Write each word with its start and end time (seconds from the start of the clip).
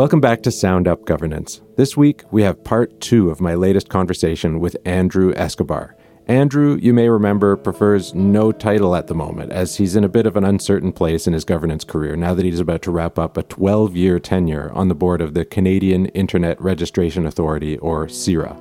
Welcome 0.00 0.22
back 0.22 0.42
to 0.44 0.50
Sound 0.50 0.88
Up 0.88 1.04
Governance. 1.04 1.60
This 1.76 1.94
week, 1.94 2.22
we 2.30 2.42
have 2.42 2.64
part 2.64 3.02
two 3.02 3.28
of 3.28 3.38
my 3.38 3.54
latest 3.54 3.90
conversation 3.90 4.58
with 4.58 4.74
Andrew 4.86 5.34
Escobar. 5.36 5.94
Andrew, 6.26 6.78
you 6.80 6.94
may 6.94 7.10
remember, 7.10 7.54
prefers 7.54 8.14
no 8.14 8.50
title 8.50 8.96
at 8.96 9.08
the 9.08 9.14
moment, 9.14 9.52
as 9.52 9.76
he's 9.76 9.96
in 9.96 10.02
a 10.02 10.08
bit 10.08 10.24
of 10.24 10.38
an 10.38 10.44
uncertain 10.44 10.90
place 10.90 11.26
in 11.26 11.34
his 11.34 11.44
governance 11.44 11.84
career 11.84 12.16
now 12.16 12.32
that 12.32 12.46
he's 12.46 12.60
about 12.60 12.80
to 12.80 12.90
wrap 12.90 13.18
up 13.18 13.36
a 13.36 13.42
12 13.42 13.94
year 13.94 14.18
tenure 14.18 14.72
on 14.72 14.88
the 14.88 14.94
board 14.94 15.20
of 15.20 15.34
the 15.34 15.44
Canadian 15.44 16.06
Internet 16.06 16.58
Registration 16.62 17.26
Authority, 17.26 17.76
or 17.76 18.08
CIRA. 18.08 18.56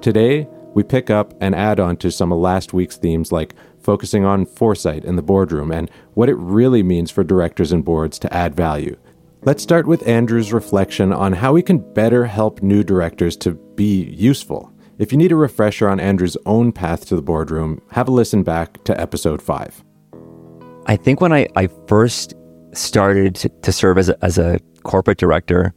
Today, 0.00 0.48
we 0.72 0.82
pick 0.82 1.10
up 1.10 1.34
and 1.38 1.54
add 1.54 1.78
on 1.78 1.98
to 1.98 2.10
some 2.10 2.32
of 2.32 2.38
last 2.38 2.72
week's 2.72 2.96
themes 2.96 3.30
like 3.30 3.54
focusing 3.78 4.24
on 4.24 4.46
foresight 4.46 5.04
in 5.04 5.16
the 5.16 5.22
boardroom 5.22 5.70
and 5.70 5.90
what 6.14 6.30
it 6.30 6.36
really 6.36 6.82
means 6.82 7.10
for 7.10 7.22
directors 7.22 7.72
and 7.72 7.84
boards 7.84 8.18
to 8.20 8.32
add 8.32 8.54
value. 8.54 8.96
Let's 9.42 9.62
start 9.62 9.86
with 9.86 10.06
Andrew's 10.06 10.52
reflection 10.52 11.12
on 11.12 11.32
how 11.32 11.52
we 11.52 11.62
can 11.62 11.78
better 11.78 12.26
help 12.26 12.60
new 12.60 12.82
directors 12.82 13.36
to 13.38 13.52
be 13.52 14.02
useful. 14.06 14.72
If 14.98 15.12
you 15.12 15.18
need 15.18 15.30
a 15.30 15.36
refresher 15.36 15.88
on 15.88 16.00
Andrew's 16.00 16.36
own 16.44 16.72
path 16.72 17.06
to 17.06 17.16
the 17.16 17.22
boardroom, 17.22 17.80
have 17.92 18.08
a 18.08 18.10
listen 18.10 18.42
back 18.42 18.82
to 18.82 19.00
episode 19.00 19.40
5. 19.40 19.84
I 20.86 20.96
think 20.96 21.20
when 21.20 21.32
I, 21.32 21.46
I 21.54 21.68
first 21.86 22.34
started 22.72 23.36
to, 23.36 23.48
to 23.48 23.70
serve 23.70 23.96
as 23.96 24.08
a, 24.08 24.24
as 24.24 24.38
a 24.38 24.58
corporate 24.82 25.18
director, 25.18 25.72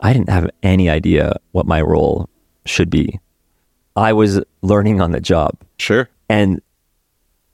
I 0.00 0.14
didn't 0.14 0.30
have 0.30 0.50
any 0.62 0.88
idea 0.88 1.36
what 1.52 1.66
my 1.66 1.82
role 1.82 2.30
should 2.64 2.88
be. 2.88 3.20
I 3.94 4.14
was 4.14 4.40
learning 4.62 5.02
on 5.02 5.10
the 5.10 5.20
job. 5.20 5.58
Sure. 5.78 6.08
And 6.30 6.62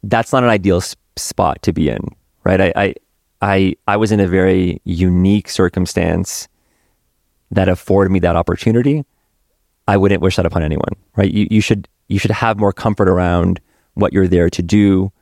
that's 0.05 0.33
not 0.33 0.45
an 0.45 0.51
ideal 0.51 0.81
spot 1.17 1.63
to 1.63 1.73
be 1.73 1.89
in, 1.89 2.07
right? 2.45 2.61
I, 2.61 2.73
I, 2.77 2.95
I, 3.43 3.75
I 3.89 3.97
was 3.97 4.13
in 4.13 4.21
a 4.21 4.29
very 4.29 4.81
unique 4.85 5.49
circumstance 5.49 6.49
that 7.51 7.69
afforded 7.69 8.11
me 8.11 8.21
that 8.21 8.37
opportunity. 8.37 9.05
I 9.89 9.97
wouldn't 9.97 10.23
wish 10.23 10.37
that 10.37 10.47
upon 10.47 10.63
anyone, 10.63 10.95
right? 11.17 11.31
You, 11.31 11.49
you 11.51 11.61
should, 11.61 11.89
you 12.09 12.21
should 12.21 12.31
have 12.31 12.59
more 12.59 12.73
comfort 12.73 13.09
around 13.09 13.61
what 13.95 14.13
you're 14.13 14.29
there 14.29 14.49
to 14.49 14.63
do 14.63 15.13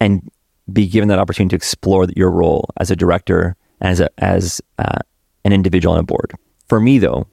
and 0.00 0.28
be 0.72 0.88
given 0.88 1.08
that 1.10 1.18
opportunity 1.18 1.50
to 1.50 1.56
explore 1.56 2.06
your 2.16 2.30
role 2.30 2.68
as 2.78 2.90
a 2.90 2.96
director, 2.96 3.54
as 3.82 4.00
a, 4.00 4.08
as 4.18 4.60
uh, 4.78 4.98
an 5.44 5.52
individual 5.52 5.94
on 5.94 6.00
a 6.00 6.02
board. 6.02 6.32
For 6.68 6.80
me, 6.80 6.98
though, 6.98 7.26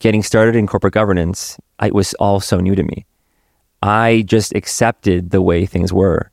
getting 0.00 0.22
started 0.22 0.54
in 0.54 0.66
corporate 0.66 0.94
governance, 0.94 1.58
it 1.82 1.94
was 1.94 2.12
all 2.14 2.40
so 2.40 2.60
new 2.60 2.74
to 2.74 2.82
me. 2.82 3.06
I 3.82 4.24
just 4.26 4.54
accepted 4.54 5.30
the 5.30 5.40
way 5.40 5.64
things 5.64 5.92
were 5.92 6.30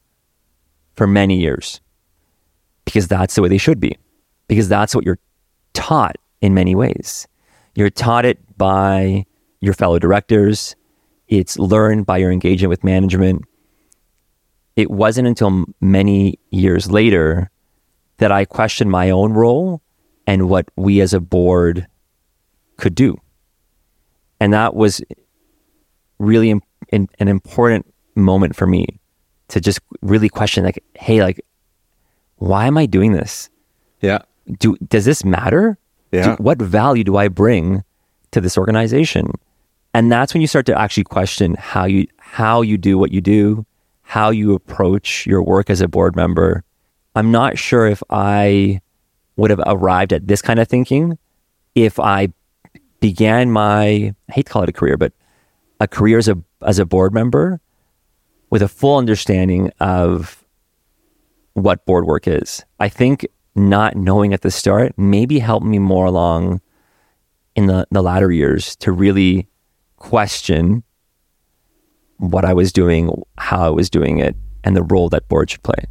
for 0.95 1.07
many 1.07 1.39
years 1.39 1.79
because 2.85 3.07
that's 3.07 3.35
the 3.35 3.41
way 3.41 3.49
they 3.49 3.57
should 3.57 3.79
be, 3.79 3.97
because 4.47 4.69
that's 4.69 4.95
what 4.95 5.05
you're 5.05 5.19
taught 5.73 6.17
in 6.41 6.53
many 6.53 6.75
ways. 6.75 7.27
You're 7.75 7.89
taught 7.89 8.25
it 8.25 8.57
by 8.57 9.25
your 9.59 9.73
fellow 9.73 9.99
directors, 9.99 10.75
it's 11.27 11.57
learned 11.57 12.05
by 12.05 12.17
your 12.17 12.31
engagement 12.31 12.69
with 12.69 12.83
management. 12.83 13.43
It 14.75 14.91
wasn't 14.91 15.27
until 15.27 15.65
many 15.81 16.39
years 16.51 16.91
later 16.91 17.49
that 18.17 18.31
I 18.31 18.45
questioned 18.45 18.91
my 18.91 19.09
own 19.09 19.33
role 19.33 19.81
and 20.27 20.49
what 20.49 20.67
we 20.75 21.01
as 21.01 21.13
a 21.13 21.19
board 21.19 21.87
could 22.77 22.95
do. 22.95 23.17
And 24.39 24.53
that 24.53 24.75
was 24.75 25.01
really 26.19 26.53
in, 26.89 27.09
an 27.19 27.27
important 27.27 27.91
moment 28.15 28.55
for 28.55 28.67
me 28.67 28.99
to 29.47 29.59
just 29.59 29.79
really 30.01 30.29
question 30.29 30.63
like 30.63 30.83
hey 30.95 31.21
like 31.21 31.43
why 32.37 32.67
am 32.67 32.77
i 32.77 32.85
doing 32.85 33.13
this? 33.13 33.49
Yeah. 34.01 34.19
Do 34.59 34.77
does 34.87 35.05
this 35.05 35.23
matter? 35.23 35.77
Yeah. 36.11 36.35
do, 36.35 36.43
what 36.43 36.59
value 36.59 37.03
do 37.03 37.17
i 37.17 37.27
bring 37.27 37.83
to 38.31 38.41
this 38.41 38.57
organization? 38.57 39.31
And 39.93 40.11
that's 40.11 40.33
when 40.33 40.41
you 40.41 40.47
start 40.47 40.65
to 40.65 40.79
actually 40.79 41.05
question 41.05 41.55
how 41.55 41.85
you 41.85 42.07
how 42.17 42.61
you 42.61 42.77
do 42.77 42.97
what 42.97 43.11
you 43.11 43.21
do 43.21 43.65
how 44.07 44.29
you 44.29 44.53
approach 44.53 45.25
your 45.25 45.41
work 45.41 45.67
as 45.67 45.81
a 45.81 45.87
board 45.87 46.15
member. 46.15 46.63
I'm 47.15 47.31
not 47.31 47.57
sure 47.57 47.87
if 47.87 48.03
i 48.09 48.81
would 49.37 49.49
have 49.49 49.61
arrived 49.65 50.13
at 50.13 50.27
this 50.27 50.41
kind 50.41 50.59
of 50.59 50.67
thinking 50.67 51.17
if 51.73 51.99
i 51.99 52.29
began 52.99 53.51
my 53.51 54.13
I 54.29 54.31
hate 54.31 54.45
to 54.45 54.51
call 54.51 54.63
it 54.63 54.69
a 54.69 54.73
career 54.73 54.97
but 54.97 55.13
a 55.79 55.87
career 55.87 56.17
as 56.17 56.27
a 56.27 56.37
as 56.61 56.79
a 56.79 56.85
board 56.85 57.13
member 57.13 57.59
with 58.49 58.61
a 58.61 58.67
full 58.67 58.97
understanding 58.97 59.71
of 59.79 60.44
what 61.55 61.85
board 61.85 62.05
work 62.05 62.27
is. 62.27 62.63
I 62.79 62.89
think 62.89 63.25
not 63.55 63.95
knowing 63.95 64.33
at 64.33 64.41
the 64.41 64.51
start 64.51 64.93
maybe 64.97 65.39
helped 65.39 65.65
me 65.65 65.79
more 65.79 66.05
along 66.05 66.61
in 67.55 67.67
the, 67.67 67.87
the 67.89 68.03
latter 68.03 68.31
years 68.31 68.75
to 68.77 68.91
really 68.91 69.47
question 69.95 70.83
what 72.17 72.45
I 72.45 72.53
was 72.53 72.71
doing, 72.71 73.09
how 73.37 73.65
I 73.65 73.69
was 73.69 73.89
doing 73.89 74.19
it, 74.19 74.35
and 74.63 74.75
the 74.75 74.83
role 74.83 75.09
that 75.09 75.27
board 75.27 75.49
should 75.49 75.63
play. 75.63 75.85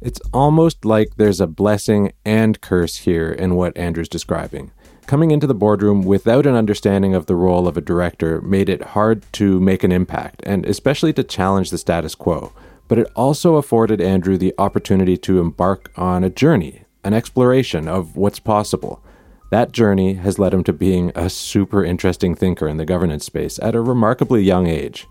It's 0.00 0.20
almost 0.32 0.84
like 0.84 1.16
there's 1.16 1.40
a 1.40 1.46
blessing 1.48 2.12
and 2.24 2.60
curse 2.60 2.98
here 2.98 3.32
in 3.32 3.56
what 3.56 3.76
Andrew's 3.76 4.08
describing. 4.08 4.70
Coming 5.06 5.32
into 5.32 5.46
the 5.46 5.54
boardroom 5.54 6.02
without 6.02 6.46
an 6.46 6.54
understanding 6.54 7.14
of 7.14 7.26
the 7.26 7.34
role 7.34 7.66
of 7.66 7.76
a 7.76 7.80
director 7.80 8.40
made 8.42 8.68
it 8.68 8.82
hard 8.82 9.24
to 9.32 9.58
make 9.60 9.82
an 9.82 9.92
impact, 9.92 10.42
and 10.44 10.64
especially 10.66 11.12
to 11.14 11.24
challenge 11.24 11.70
the 11.70 11.78
status 11.78 12.14
quo. 12.14 12.52
But 12.88 12.98
it 12.98 13.10
also 13.14 13.56
afforded 13.56 14.00
Andrew 14.00 14.36
the 14.36 14.54
opportunity 14.58 15.16
to 15.18 15.40
embark 15.40 15.90
on 15.96 16.22
a 16.22 16.30
journey, 16.30 16.84
an 17.02 17.14
exploration 17.14 17.88
of 17.88 18.16
what's 18.16 18.38
possible. 18.38 19.02
That 19.50 19.72
journey 19.72 20.14
has 20.14 20.38
led 20.38 20.52
him 20.52 20.64
to 20.64 20.72
being 20.72 21.12
a 21.14 21.30
super 21.30 21.84
interesting 21.84 22.34
thinker 22.34 22.66
in 22.66 22.76
the 22.76 22.84
governance 22.84 23.24
space 23.24 23.58
at 23.60 23.74
a 23.74 23.80
remarkably 23.80 24.42
young 24.42 24.66
age. 24.66 25.06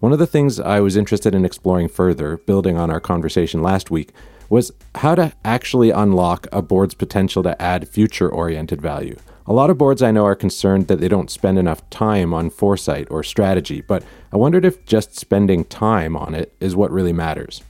One 0.00 0.12
of 0.12 0.18
the 0.18 0.26
things 0.26 0.58
I 0.58 0.80
was 0.80 0.96
interested 0.96 1.34
in 1.34 1.44
exploring 1.44 1.88
further, 1.88 2.38
building 2.38 2.76
on 2.76 2.90
our 2.90 3.00
conversation 3.00 3.62
last 3.62 3.90
week, 3.90 4.12
was 4.48 4.72
how 4.96 5.14
to 5.14 5.32
actually 5.44 5.90
unlock 5.90 6.46
a 6.52 6.60
board's 6.60 6.94
potential 6.94 7.42
to 7.44 7.60
add 7.62 7.88
future 7.88 8.28
oriented 8.28 8.82
value. 8.82 9.16
A 9.46 9.52
lot 9.52 9.70
of 9.70 9.78
boards 9.78 10.02
I 10.02 10.12
know 10.12 10.24
are 10.24 10.36
concerned 10.36 10.86
that 10.88 11.00
they 11.00 11.08
don't 11.08 11.30
spend 11.30 11.58
enough 11.58 11.88
time 11.90 12.32
on 12.32 12.50
foresight 12.50 13.08
or 13.10 13.22
strategy, 13.22 13.80
but 13.80 14.04
I 14.32 14.36
wondered 14.36 14.64
if 14.64 14.84
just 14.84 15.16
spending 15.16 15.64
time 15.64 16.16
on 16.16 16.34
it 16.34 16.54
is 16.60 16.76
what 16.76 16.90
really 16.90 17.12
matters. 17.12 17.62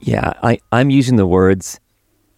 Yeah, 0.00 0.32
I, 0.42 0.58
I'm 0.72 0.90
using 0.90 1.16
the 1.16 1.26
words 1.26 1.80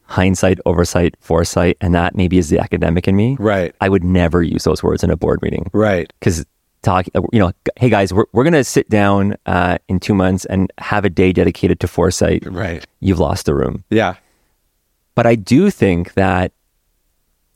hindsight, 0.08 0.58
oversight, 0.64 1.14
foresight, 1.20 1.76
and 1.80 1.94
that 1.94 2.16
maybe 2.16 2.38
is 2.38 2.48
the 2.48 2.58
academic 2.58 3.06
in 3.06 3.14
me. 3.14 3.36
Right. 3.38 3.74
I 3.80 3.88
would 3.88 4.04
never 4.04 4.42
use 4.42 4.64
those 4.64 4.82
words 4.82 5.04
in 5.04 5.10
a 5.10 5.16
board 5.16 5.40
meeting. 5.42 5.70
Right. 5.72 6.10
Because 6.18 6.46
talk, 6.82 7.06
you 7.32 7.38
know, 7.38 7.52
hey 7.76 7.90
guys, 7.90 8.12
we're, 8.12 8.24
we're 8.32 8.44
going 8.44 8.54
to 8.54 8.64
sit 8.64 8.88
down 8.88 9.36
uh, 9.46 9.78
in 9.88 10.00
two 10.00 10.14
months 10.14 10.46
and 10.46 10.72
have 10.78 11.04
a 11.04 11.10
day 11.10 11.32
dedicated 11.32 11.78
to 11.80 11.88
foresight. 11.88 12.46
Right. 12.46 12.86
You've 13.00 13.18
lost 13.18 13.46
the 13.46 13.54
room. 13.54 13.84
Yeah. 13.90 14.14
But 15.14 15.26
I 15.26 15.34
do 15.34 15.70
think 15.70 16.14
that 16.14 16.52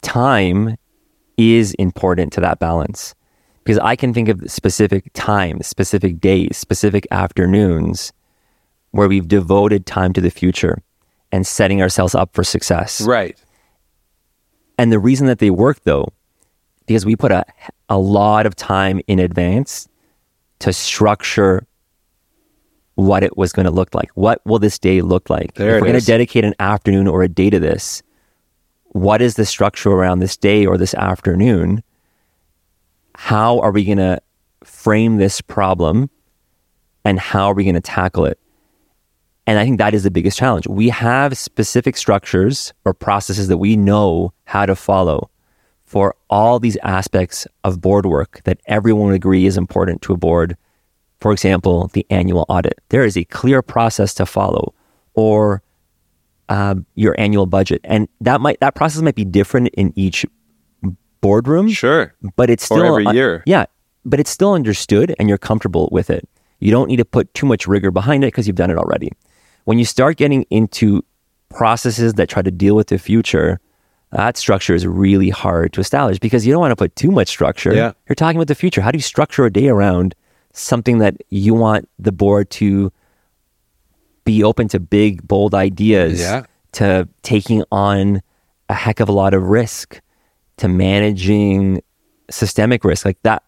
time 0.02 0.76
is 1.36 1.74
important 1.74 2.32
to 2.34 2.40
that 2.40 2.58
balance 2.58 3.14
because 3.64 3.78
I 3.78 3.96
can 3.96 4.12
think 4.12 4.28
of 4.28 4.50
specific 4.50 5.10
times, 5.14 5.66
specific 5.66 6.20
days, 6.20 6.56
specific 6.56 7.06
afternoons 7.10 8.12
where 8.90 9.08
we've 9.08 9.28
devoted 9.28 9.86
time 9.86 10.12
to 10.12 10.20
the 10.20 10.30
future 10.30 10.82
and 11.30 11.46
setting 11.46 11.80
ourselves 11.80 12.14
up 12.14 12.34
for 12.34 12.44
success. 12.44 13.00
Right. 13.00 13.40
And 14.78 14.92
the 14.92 14.98
reason 14.98 15.26
that 15.28 15.38
they 15.38 15.50
work 15.50 15.80
though, 15.84 16.12
because 16.86 17.06
we 17.06 17.16
put 17.16 17.32
a, 17.32 17.44
a 17.88 17.98
lot 17.98 18.46
of 18.46 18.54
time 18.54 19.00
in 19.06 19.18
advance 19.18 19.88
to 20.58 20.72
structure 20.72 21.66
what 22.94 23.22
it 23.22 23.36
was 23.36 23.52
going 23.52 23.64
to 23.64 23.70
look 23.70 23.94
like. 23.94 24.10
What 24.14 24.44
will 24.44 24.58
this 24.58 24.78
day 24.78 25.00
look 25.00 25.30
like? 25.30 25.54
There 25.54 25.76
if 25.76 25.80
we're 25.80 25.88
going 25.88 26.00
to 26.00 26.06
dedicate 26.06 26.44
an 26.44 26.54
afternoon 26.58 27.06
or 27.06 27.22
a 27.22 27.28
day 27.28 27.50
to 27.50 27.58
this, 27.58 28.02
what 28.92 29.22
is 29.22 29.36
the 29.36 29.46
structure 29.46 29.90
around 29.90 30.18
this 30.18 30.36
day 30.36 30.66
or 30.66 30.76
this 30.76 30.94
afternoon? 30.94 31.82
How 33.14 33.58
are 33.60 33.70
we 33.70 33.84
going 33.84 33.98
to 33.98 34.20
frame 34.64 35.16
this 35.16 35.40
problem 35.40 36.10
and 37.04 37.18
how 37.18 37.46
are 37.46 37.54
we 37.54 37.64
going 37.64 37.74
to 37.74 37.80
tackle 37.80 38.26
it? 38.26 38.38
And 39.46 39.58
I 39.58 39.64
think 39.64 39.78
that 39.78 39.94
is 39.94 40.04
the 40.04 40.10
biggest 40.10 40.38
challenge. 40.38 40.68
We 40.68 40.88
have 40.90 41.36
specific 41.36 41.96
structures 41.96 42.72
or 42.84 42.94
processes 42.94 43.48
that 43.48 43.58
we 43.58 43.76
know 43.76 44.32
how 44.44 44.66
to 44.66 44.76
follow 44.76 45.30
for 45.84 46.14
all 46.30 46.58
these 46.58 46.76
aspects 46.82 47.46
of 47.64 47.80
board 47.80 48.06
work 48.06 48.40
that 48.44 48.60
everyone 48.66 49.06
would 49.06 49.14
agree 49.14 49.46
is 49.46 49.56
important 49.56 50.00
to 50.02 50.12
a 50.12 50.16
board. 50.16 50.56
For 51.20 51.32
example, 51.32 51.90
the 51.92 52.06
annual 52.10 52.46
audit. 52.48 52.78
There 52.90 53.04
is 53.04 53.16
a 53.16 53.24
clear 53.24 53.62
process 53.62 54.14
to 54.14 54.26
follow, 54.26 54.74
or 55.14 55.62
um, 56.52 56.84
your 56.94 57.14
annual 57.18 57.46
budget, 57.46 57.80
and 57.84 58.08
that 58.20 58.40
might 58.40 58.58
that 58.60 58.74
process 58.74 59.00
might 59.02 59.14
be 59.14 59.24
different 59.24 59.68
in 59.68 59.92
each 59.96 60.26
boardroom. 61.20 61.68
Sure. 61.70 62.14
but 62.36 62.50
it's 62.50 62.64
Or 62.70 62.78
still 62.78 62.86
every 62.86 63.06
uh, 63.06 63.12
year. 63.12 63.42
yeah, 63.46 63.64
but 64.04 64.20
it's 64.20 64.30
still 64.30 64.52
understood, 64.52 65.14
and 65.18 65.28
you're 65.28 65.38
comfortable 65.38 65.88
with 65.92 66.10
it. 66.10 66.28
You 66.60 66.70
don't 66.70 66.88
need 66.88 66.98
to 66.98 67.04
put 67.04 67.32
too 67.34 67.46
much 67.46 67.66
rigor 67.66 67.90
behind 67.90 68.22
it 68.24 68.28
because 68.28 68.46
you've 68.46 68.56
done 68.56 68.70
it 68.70 68.76
already. 68.76 69.10
When 69.64 69.78
you 69.78 69.84
start 69.84 70.16
getting 70.16 70.42
into 70.50 71.04
processes 71.48 72.14
that 72.14 72.28
try 72.28 72.42
to 72.42 72.50
deal 72.50 72.74
with 72.76 72.88
the 72.88 72.98
future, 72.98 73.60
that 74.10 74.36
structure 74.36 74.74
is 74.74 74.86
really 74.86 75.30
hard 75.30 75.72
to 75.74 75.80
establish 75.80 76.18
because 76.18 76.46
you 76.46 76.52
don't 76.52 76.60
want 76.60 76.72
to 76.72 76.76
put 76.76 76.94
too 76.96 77.10
much 77.10 77.28
structure. 77.28 77.74
Yeah. 77.74 77.92
You're 78.08 78.14
talking 78.16 78.36
about 78.36 78.48
the 78.48 78.54
future. 78.54 78.80
How 78.80 78.90
do 78.90 78.98
you 78.98 79.02
structure 79.02 79.44
a 79.44 79.50
day 79.52 79.68
around 79.68 80.14
something 80.52 80.98
that 80.98 81.14
you 81.30 81.54
want 81.54 81.88
the 81.98 82.12
board 82.12 82.50
to 82.50 82.92
be 84.24 84.42
open 84.44 84.68
to 84.68 84.80
big, 84.80 85.26
bold 85.26 85.54
ideas, 85.54 86.20
Yeah. 86.20 86.44
to 86.72 87.08
taking 87.22 87.64
on 87.72 88.22
a 88.68 88.74
heck 88.74 89.00
of 89.00 89.08
a 89.08 89.12
lot 89.12 89.34
of 89.34 89.42
risk, 89.44 90.00
to 90.58 90.68
managing 90.68 91.82
systemic 92.30 92.84
risk 92.84 93.04
like 93.04 93.20
that, 93.22 93.42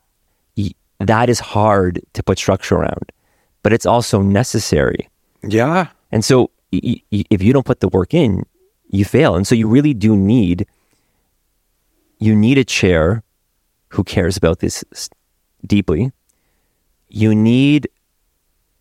that 1.00 1.28
is 1.28 1.40
hard 1.40 2.00
to 2.14 2.22
put 2.22 2.38
structure 2.38 2.76
around, 2.76 3.12
but 3.62 3.72
it's 3.72 3.86
also 3.86 4.22
necessary. 4.22 5.08
Yeah. 5.46 5.88
And 6.12 6.24
so 6.24 6.50
y- 6.72 7.02
y- 7.12 7.24
if 7.30 7.42
you 7.42 7.52
don't 7.52 7.66
put 7.66 7.80
the 7.80 7.88
work 7.88 8.14
in, 8.14 8.44
you 8.90 9.04
fail. 9.04 9.34
And 9.34 9.46
so 9.46 9.54
you 9.54 9.68
really 9.68 9.92
do 9.94 10.16
need 10.16 10.66
you 12.20 12.34
need 12.34 12.56
a 12.58 12.64
chair 12.64 13.22
who 13.88 14.04
cares 14.04 14.36
about 14.36 14.60
this 14.60 14.84
deeply. 15.66 16.12
You 17.08 17.34
need 17.34 17.88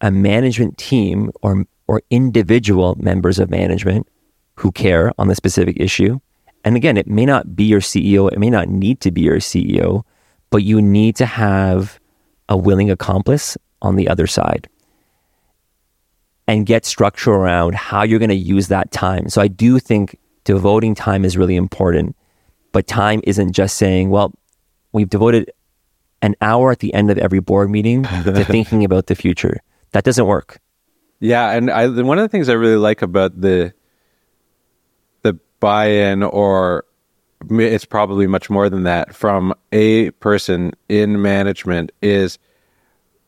a 0.01 0.11
management 0.11 0.77
team 0.77 1.31
or 1.41 1.65
or 1.87 2.01
individual 2.09 2.95
members 2.99 3.39
of 3.39 3.49
management 3.49 4.07
who 4.55 4.71
care 4.71 5.11
on 5.17 5.27
the 5.27 5.35
specific 5.35 5.77
issue. 5.79 6.19
And 6.63 6.75
again, 6.75 6.97
it 6.97 7.07
may 7.07 7.25
not 7.25 7.55
be 7.55 7.65
your 7.65 7.81
CEO, 7.81 8.31
it 8.31 8.39
may 8.39 8.49
not 8.49 8.69
need 8.69 9.01
to 9.01 9.11
be 9.11 9.21
your 9.21 9.37
CEO, 9.37 10.03
but 10.49 10.63
you 10.63 10.81
need 10.81 11.15
to 11.17 11.25
have 11.25 11.99
a 12.47 12.55
willing 12.55 12.91
accomplice 12.91 13.57
on 13.81 13.95
the 13.95 14.07
other 14.07 14.27
side 14.27 14.69
and 16.47 16.65
get 16.65 16.85
structure 16.85 17.31
around 17.31 17.75
how 17.75 18.03
you're 18.03 18.19
going 18.19 18.29
to 18.29 18.35
use 18.35 18.67
that 18.67 18.91
time. 18.91 19.29
So 19.29 19.41
I 19.41 19.47
do 19.47 19.79
think 19.79 20.17
devoting 20.43 20.93
time 20.95 21.25
is 21.25 21.37
really 21.37 21.55
important, 21.55 22.15
but 22.71 22.87
time 22.87 23.21
isn't 23.23 23.53
just 23.53 23.77
saying, 23.77 24.09
well, 24.09 24.33
we've 24.91 25.09
devoted 25.09 25.51
an 26.21 26.35
hour 26.41 26.71
at 26.71 26.79
the 26.79 26.93
end 26.93 27.11
of 27.11 27.17
every 27.17 27.39
board 27.39 27.69
meeting 27.69 28.03
to 28.03 28.45
thinking 28.45 28.83
about 28.83 29.07
the 29.07 29.15
future. 29.15 29.59
That 29.91 30.03
doesn't 30.03 30.25
work. 30.25 30.59
Yeah, 31.23 31.51
and 31.51 31.71
I 31.71 31.87
one 31.87 32.19
of 32.19 32.23
the 32.23 32.27
things 32.27 32.49
I 32.49 32.53
really 32.53 32.75
like 32.75 33.01
about 33.01 33.39
the 33.39 33.73
the 35.21 35.39
buy-in, 35.61 36.21
or 36.21 36.83
it's 37.49 37.85
probably 37.85 38.27
much 38.27 38.49
more 38.49 38.69
than 38.69 38.83
that, 38.83 39.15
from 39.15 39.53
a 39.71 40.11
person 40.11 40.73
in 40.89 41.21
management 41.21 41.93
is 42.01 42.37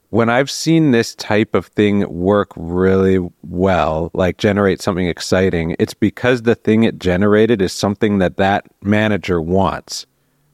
when 0.09 0.30
I've 0.30 0.51
seen 0.51 0.92
this 0.92 1.15
type 1.15 1.56
of 1.56 1.68
thing 1.68 2.06
work 2.13 2.51
really 2.57 3.25
well, 3.44 4.12
like 4.13 4.39
generate 4.39 4.81
something 4.81 5.07
exciting. 5.07 5.77
It's 5.80 5.94
because 5.94 6.41
the 6.41 6.56
thing 6.56 6.83
it 6.83 7.00
generated 7.00 7.62
is 7.62 7.71
something 7.71 8.18
that 8.18 8.36
that 8.36 8.65
manager 8.81 9.41
wants, 9.41 10.06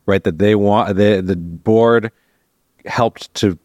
right? 0.06 0.24
That 0.24 0.38
they 0.38 0.54
want 0.54 0.96
the 0.96 1.24
the 1.26 1.38
board 1.38 2.12
helped 2.86 3.34
to 3.34 3.58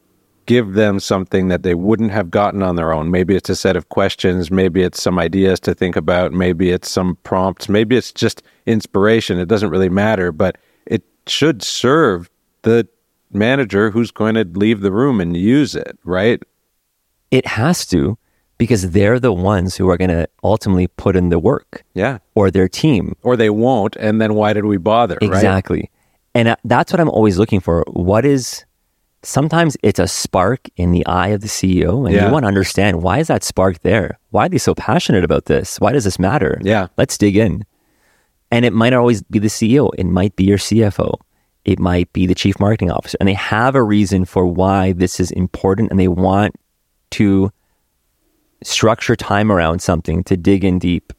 give 0.46 0.75
them 0.75 1.00
something 1.00 1.48
that 1.48 1.62
they 1.62 1.75
wouldn't 1.75 2.10
have 2.12 2.31
gotten 2.31 2.62
on 2.62 2.76
their 2.76 2.93
own. 2.93 3.10
Maybe 3.10 3.34
it's 3.37 3.50
a 3.50 3.56
set 3.56 3.76
of 3.76 3.88
questions, 3.88 4.50
maybe 4.50 4.82
it's 4.82 5.02
some 5.02 5.19
ideas 5.19 5.60
to 5.60 5.75
think 5.75 5.96
about, 5.96 6.32
maybe 6.32 6.70
it's 6.70 6.90
some 6.90 7.16
prompts, 7.25 7.69
maybe 7.69 7.96
it's 7.96 8.12
just 8.12 8.43
inspiration. 8.66 9.38
It 9.38 9.48
doesn't 9.48 9.70
really 9.70 9.88
matter, 9.88 10.32
but 10.32 10.56
it 10.87 11.02
should 11.26 11.62
serve 11.62 12.31
the 12.62 12.87
manager 13.32 13.90
who's 13.90 14.10
going 14.10 14.34
to 14.34 14.44
leave 14.44 14.81
the 14.81 14.93
room 14.93 15.20
and 15.20 15.37
use 15.37 15.75
it, 15.75 15.98
right? 16.04 16.43
It 17.31 17.46
has 17.46 17.87
to 17.88 18.19
because 18.58 18.90
they're 18.93 19.20
the 19.20 19.32
ones 19.32 19.76
who 19.76 19.88
are 19.90 19.96
going 19.98 20.10
to 20.10 20.28
ultimately 20.43 20.87
put 20.87 21.16
in 21.16 21.28
the 21.28 21.38
work 21.38 21.84
Yeah. 21.94 22.19
or 22.34 22.50
their 22.50 22.69
team. 22.69 23.14
Or 23.22 23.37
they 23.37 23.50
won't, 23.50 23.96
and 23.96 24.20
then 24.20 24.34
why 24.34 24.52
did 24.52 24.64
we 24.64 24.76
bother, 24.76 25.19
right? 25.20 25.28
Exactly. 25.31 25.90
And 26.34 26.48
uh, 26.48 26.56
that's 26.64 26.93
what 26.93 27.00
I'm 27.00 27.08
always 27.08 27.38
looking 27.38 27.60
for. 27.60 27.82
What 27.88 28.26
is 28.26 28.65
sometimes 29.26 29.76
it's 29.82 29.99
a 29.99 30.06
spark 30.06 30.69
in 30.76 30.93
the 30.93 31.05
eye 31.06 31.28
of 31.28 31.40
the 31.40 31.49
CEO 31.49 32.06
and 32.06 32.14
Yeah. 32.14 32.26
you 32.26 32.32
want 32.32 32.44
to 32.44 32.49
understand 32.49 33.02
why 33.02 33.19
is 33.19 33.26
that 33.28 33.43
spark 33.43 33.81
there? 33.82 34.19
Why 34.31 34.46
are 34.46 34.49
they 34.49 34.58
so 34.58 34.75
passionate 34.75 35.25
about 35.25 35.46
this? 35.46 35.81
Why 35.81 35.93
does 35.93 36.05
this 36.05 36.19
matter? 36.19 36.58
Yeah. 36.62 36.87
Let's 36.96 37.19
dig 37.19 37.37
in. 37.37 37.64
And 38.50 38.64
it 38.64 38.73
might 38.73 38.90
not 38.90 38.99
always 39.00 39.23
be 39.23 39.38
the 39.40 39.49
CEO. 39.49 39.90
It 39.99 40.05
might 40.06 40.37
be 40.37 40.44
your 40.44 40.58
CFO. 40.58 41.14
It 41.64 41.81
might 41.81 42.12
be 42.12 42.26
the 42.26 42.34
chief 42.34 42.61
marketing 42.61 42.93
officer. 42.93 43.17
And 43.19 43.28
they 43.28 43.34
have 43.34 43.75
a 43.75 43.82
reason 43.82 44.25
for 44.25 44.46
why 44.46 44.93
this 44.93 45.19
is 45.19 45.32
important 45.32 45.90
and 45.90 45.99
they 45.99 46.06
want 46.08 46.55
to 47.12 47.50
structure 48.62 49.17
time 49.17 49.50
around 49.50 49.81
something 49.82 50.22
to 50.25 50.37
dig 50.37 50.64
in 50.64 50.79
deep. 50.79 51.12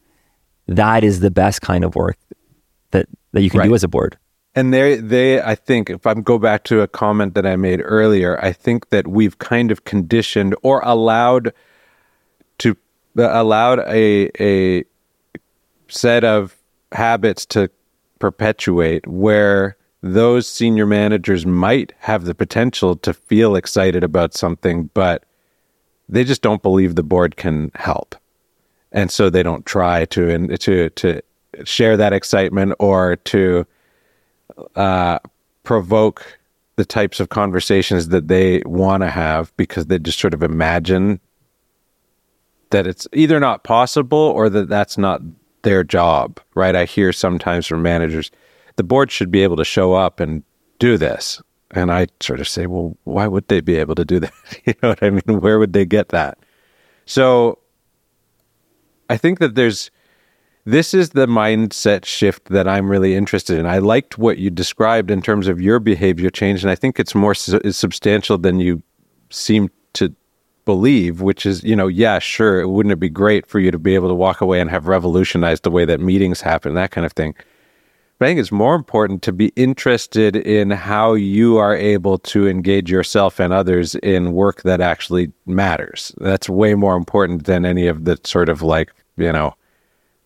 That 0.67 1.03
is 1.03 1.19
the 1.19 1.31
best 1.31 1.61
kind 1.61 1.83
of 1.83 1.95
work 1.95 2.17
that, 2.91 3.07
that 3.33 3.41
you 3.41 3.49
can 3.49 3.59
Right. 3.59 3.67
do 3.67 3.75
as 3.75 3.83
a 3.83 3.87
board. 3.87 4.17
And 4.57 4.73
they, 4.73 4.95
they, 4.95 5.39
I 5.39 5.53
think, 5.53 5.91
if 5.91 6.07
I 6.07 6.15
go 6.15 6.39
back 6.39 6.63
to 6.63 6.81
a 6.81 6.87
comment 6.87 7.35
that 7.35 7.45
I 7.45 7.55
made 7.57 7.79
earlier, 7.83 8.43
I 8.43 8.51
think 8.51 8.89
that 8.89 9.07
we've 9.07 9.37
kind 9.37 9.69
of 9.69 9.85
conditioned 9.85 10.55
or 10.63 10.81
allowed 10.83 11.53
to 12.57 12.75
allowed 13.15 13.81
a 13.81 14.31
a 14.39 14.83
set 15.89 16.23
of 16.23 16.57
habits 16.91 17.45
to 17.45 17.69
perpetuate 18.17 19.05
where 19.05 19.77
those 20.01 20.47
senior 20.47 20.87
managers 20.87 21.45
might 21.45 21.93
have 21.99 22.25
the 22.25 22.33
potential 22.33 22.95
to 22.95 23.13
feel 23.13 23.55
excited 23.55 24.03
about 24.03 24.33
something, 24.33 24.89
but 24.95 25.23
they 26.09 26.23
just 26.23 26.41
don't 26.41 26.63
believe 26.63 26.95
the 26.95 27.03
board 27.03 27.37
can 27.37 27.69
help, 27.75 28.15
and 28.91 29.11
so 29.11 29.29
they 29.29 29.43
don't 29.43 29.67
try 29.67 30.05
to 30.05 30.31
and 30.31 30.59
to 30.61 30.89
to 30.89 31.21
share 31.63 31.95
that 31.95 32.11
excitement 32.11 32.73
or 32.79 33.17
to 33.17 33.63
uh, 34.75 35.19
provoke 35.63 36.39
the 36.77 36.85
types 36.85 37.19
of 37.19 37.29
conversations 37.29 38.09
that 38.09 38.27
they 38.27 38.61
want 38.65 39.03
to 39.03 39.09
have 39.09 39.55
because 39.57 39.87
they 39.87 39.99
just 39.99 40.19
sort 40.19 40.33
of 40.33 40.43
imagine 40.43 41.19
that 42.69 42.85
it's 42.85 43.07
either 43.13 43.39
not 43.39 43.63
possible 43.63 44.17
or 44.17 44.49
that 44.49 44.69
that's 44.69 44.97
not 44.97 45.21
their 45.63 45.83
job, 45.83 46.39
right? 46.55 46.75
I 46.75 46.85
hear 46.85 47.11
sometimes 47.11 47.65
from 47.65 47.81
managers, 47.81 48.31
the 48.75 48.83
board 48.83 49.11
should 49.11 49.31
be 49.31 49.43
able 49.43 49.55
to 49.57 49.65
show 49.65 49.93
up 49.93 50.19
and 50.19 50.43
do 50.79 50.97
this. 50.97 51.41
And 51.71 51.91
I 51.91 52.07
sort 52.21 52.39
of 52.39 52.47
say, 52.47 52.65
well, 52.65 52.95
why 53.03 53.27
would 53.27 53.47
they 53.47 53.59
be 53.59 53.75
able 53.75 53.95
to 53.95 54.05
do 54.05 54.19
that? 54.19 54.33
you 54.65 54.73
know 54.81 54.89
what 54.89 55.03
I 55.03 55.09
mean? 55.09 55.41
Where 55.41 55.59
would 55.59 55.73
they 55.73 55.85
get 55.85 56.09
that? 56.09 56.37
So 57.05 57.59
I 59.09 59.17
think 59.17 59.39
that 59.39 59.55
there's, 59.55 59.89
this 60.67 60.93
is 60.93 61.11
the 61.11 61.27
mindset 61.27 62.03
shift 62.03 62.49
that 62.49 62.67
I'm 62.67 62.91
really 62.91 63.15
interested 63.15 63.57
in. 63.57 63.65
I 63.65 63.77
liked 63.77 64.17
what 64.17 64.37
you 64.37 64.49
described 64.49 65.09
in 65.09 65.21
terms 65.21 65.47
of 65.47 65.61
your 65.61 65.79
behavior 65.79 66.29
change, 66.29 66.61
and 66.61 66.69
I 66.69 66.75
think 66.75 66.99
it's 66.99 67.15
more 67.15 67.33
su- 67.33 67.61
substantial 67.71 68.37
than 68.37 68.59
you 68.59 68.83
seem 69.29 69.69
to 69.93 70.13
believe. 70.65 71.21
Which 71.21 71.45
is, 71.45 71.63
you 71.63 71.73
know, 71.73 71.87
yeah, 71.87 72.19
sure, 72.19 72.67
wouldn't 72.67 72.91
it 72.91 72.99
be 72.99 73.09
great 73.09 73.47
for 73.47 73.59
you 73.61 73.71
to 73.71 73.79
be 73.79 73.95
able 73.95 74.09
to 74.09 74.13
walk 74.13 74.41
away 74.41 74.59
and 74.59 74.69
have 74.69 74.87
revolutionized 74.87 75.63
the 75.63 75.71
way 75.71 75.85
that 75.85 76.01
meetings 76.01 76.41
happen, 76.41 76.73
that 76.73 76.91
kind 76.91 77.05
of 77.05 77.13
thing. 77.13 77.33
But 78.19 78.25
I 78.25 78.29
think 78.29 78.41
it's 78.41 78.51
more 78.51 78.75
important 78.75 79.21
to 79.21 79.31
be 79.31 79.53
interested 79.55 80.35
in 80.35 80.71
how 80.71 81.13
you 81.13 81.57
are 81.57 81.77
able 81.77 82.17
to 82.17 82.45
engage 82.45 82.91
yourself 82.91 83.39
and 83.39 83.53
others 83.53 83.95
in 83.95 84.33
work 84.33 84.63
that 84.63 84.81
actually 84.81 85.31
matters. 85.45 86.11
That's 86.17 86.49
way 86.49 86.73
more 86.73 86.97
important 86.97 87.45
than 87.45 87.65
any 87.65 87.87
of 87.87 88.03
the 88.03 88.19
sort 88.25 88.49
of 88.49 88.61
like, 88.61 88.91
you 89.15 89.31
know, 89.31 89.53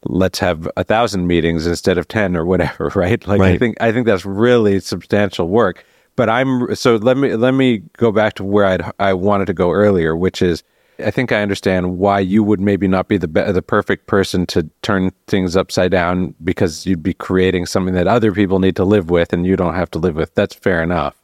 let's 0.05 0.39
have 0.39 0.69
a 0.77 0.83
thousand 0.83 1.27
meetings 1.27 1.67
instead 1.67 1.97
of 1.97 2.07
10 2.07 2.35
or 2.35 2.45
whatever, 2.45 2.91
right? 2.95 3.25
Like 3.27 3.41
I 3.41 3.57
think, 3.57 3.77
I 3.81 3.91
think 3.91 4.05
that's 4.05 4.25
really 4.25 4.79
substantial 4.79 5.47
work. 5.47 5.85
But 6.15 6.29
I'm, 6.29 6.75
so 6.75 6.97
let 6.97 7.17
me, 7.17 7.35
let 7.35 7.51
me 7.51 7.83
go 7.97 8.11
back 8.11 8.33
to 8.35 8.43
where 8.43 8.65
I'd, 8.65 8.83
I 8.99 9.13
wanted 9.13 9.45
to 9.45 9.53
go 9.53 9.71
earlier, 9.71 10.15
which 10.15 10.41
is, 10.41 10.63
I 10.99 11.09
think 11.09 11.31
I 11.31 11.41
understand 11.41 11.97
why 11.97 12.19
you 12.19 12.43
would 12.43 12.59
maybe 12.59 12.87
not 12.87 13.07
be 13.07 13.17
the 13.17 13.27
be- 13.27 13.51
the 13.51 13.61
perfect 13.61 14.05
person 14.07 14.45
to 14.47 14.69
turn 14.81 15.11
things 15.25 15.55
upside 15.55 15.89
down 15.89 16.35
because 16.43 16.85
you'd 16.85 17.01
be 17.01 17.13
creating 17.13 17.65
something 17.65 17.95
that 17.95 18.07
other 18.07 18.31
people 18.31 18.59
need 18.59 18.75
to 18.75 18.83
live 18.83 19.09
with 19.09 19.33
and 19.33 19.45
you 19.45 19.55
don't 19.55 19.73
have 19.73 19.89
to 19.91 19.99
live 19.99 20.15
with. 20.15 20.35
That's 20.35 20.53
fair 20.53 20.83
enough. 20.83 21.19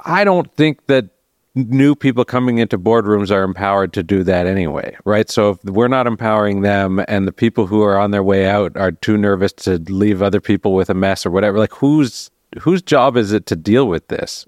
I 0.00 0.24
don't 0.24 0.52
think 0.54 0.86
that 0.86 1.08
new 1.56 1.94
people 1.94 2.24
coming 2.24 2.58
into 2.58 2.78
boardrooms 2.78 3.30
are 3.30 3.42
empowered 3.42 3.94
to 3.94 4.02
do 4.02 4.22
that 4.22 4.46
anyway, 4.46 4.94
right? 5.04 5.30
So 5.30 5.50
if 5.50 5.64
we're 5.64 5.88
not 5.88 6.06
empowering 6.06 6.60
them 6.60 7.02
and 7.08 7.26
the 7.26 7.32
people 7.32 7.66
who 7.66 7.82
are 7.82 7.98
on 7.98 8.10
their 8.10 8.22
way 8.22 8.46
out 8.46 8.76
are 8.76 8.92
too 8.92 9.16
nervous 9.16 9.54
to 9.54 9.78
leave 9.88 10.20
other 10.20 10.40
people 10.40 10.74
with 10.74 10.90
a 10.90 10.94
mess 10.94 11.24
or 11.24 11.30
whatever, 11.30 11.58
like 11.58 11.72
whose 11.72 12.30
whose 12.60 12.82
job 12.82 13.16
is 13.16 13.32
it 13.32 13.46
to 13.46 13.56
deal 13.56 13.88
with 13.88 14.06
this? 14.08 14.46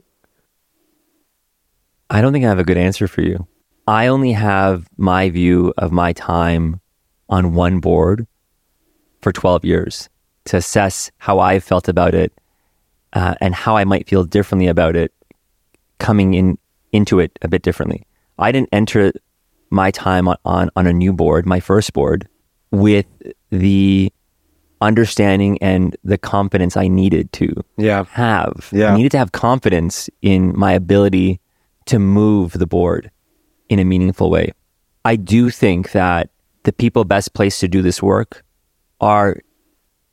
I 2.10 2.20
don't 2.20 2.32
think 2.32 2.44
I 2.44 2.48
have 2.48 2.58
a 2.58 2.64
good 2.64 2.76
answer 2.76 3.08
for 3.08 3.22
you. 3.22 3.46
I 3.86 4.06
only 4.06 4.32
have 4.32 4.86
my 4.98 5.30
view 5.30 5.72
of 5.78 5.92
my 5.92 6.12
time 6.12 6.80
on 7.30 7.54
one 7.54 7.80
board 7.80 8.26
for 9.22 9.32
12 9.32 9.64
years 9.64 10.08
to 10.44 10.58
assess 10.58 11.10
how 11.18 11.38
I 11.38 11.58
felt 11.58 11.88
about 11.88 12.14
it 12.14 12.32
uh, 13.14 13.34
and 13.40 13.54
how 13.54 13.76
I 13.76 13.84
might 13.84 14.08
feel 14.08 14.24
differently 14.24 14.68
about 14.68 14.94
it 14.94 15.12
coming 15.98 16.34
in 16.34 16.58
into 16.92 17.18
it 17.20 17.38
a 17.42 17.48
bit 17.48 17.62
differently. 17.62 18.06
I 18.38 18.52
didn't 18.52 18.68
enter 18.72 19.12
my 19.70 19.90
time 19.90 20.28
on, 20.28 20.36
on, 20.44 20.70
on 20.76 20.86
a 20.86 20.92
new 20.92 21.12
board, 21.12 21.46
my 21.46 21.60
first 21.60 21.92
board, 21.92 22.28
with 22.70 23.06
the 23.50 24.12
understanding 24.80 25.58
and 25.60 25.96
the 26.04 26.16
confidence 26.18 26.76
I 26.76 26.88
needed 26.88 27.32
to 27.34 27.52
Yeah. 27.76 28.04
have. 28.12 28.68
Yeah. 28.72 28.92
I 28.92 28.96
needed 28.96 29.10
to 29.12 29.18
have 29.18 29.32
confidence 29.32 30.08
in 30.22 30.56
my 30.56 30.72
ability 30.72 31.40
to 31.86 31.98
move 31.98 32.52
the 32.52 32.66
board 32.66 33.10
in 33.68 33.78
a 33.78 33.84
meaningful 33.84 34.30
way. 34.30 34.52
I 35.04 35.16
do 35.16 35.50
think 35.50 35.92
that 35.92 36.30
the 36.62 36.72
people 36.72 37.04
best 37.04 37.34
placed 37.34 37.60
to 37.60 37.68
do 37.68 37.82
this 37.82 38.02
work 38.02 38.44
are 39.00 39.38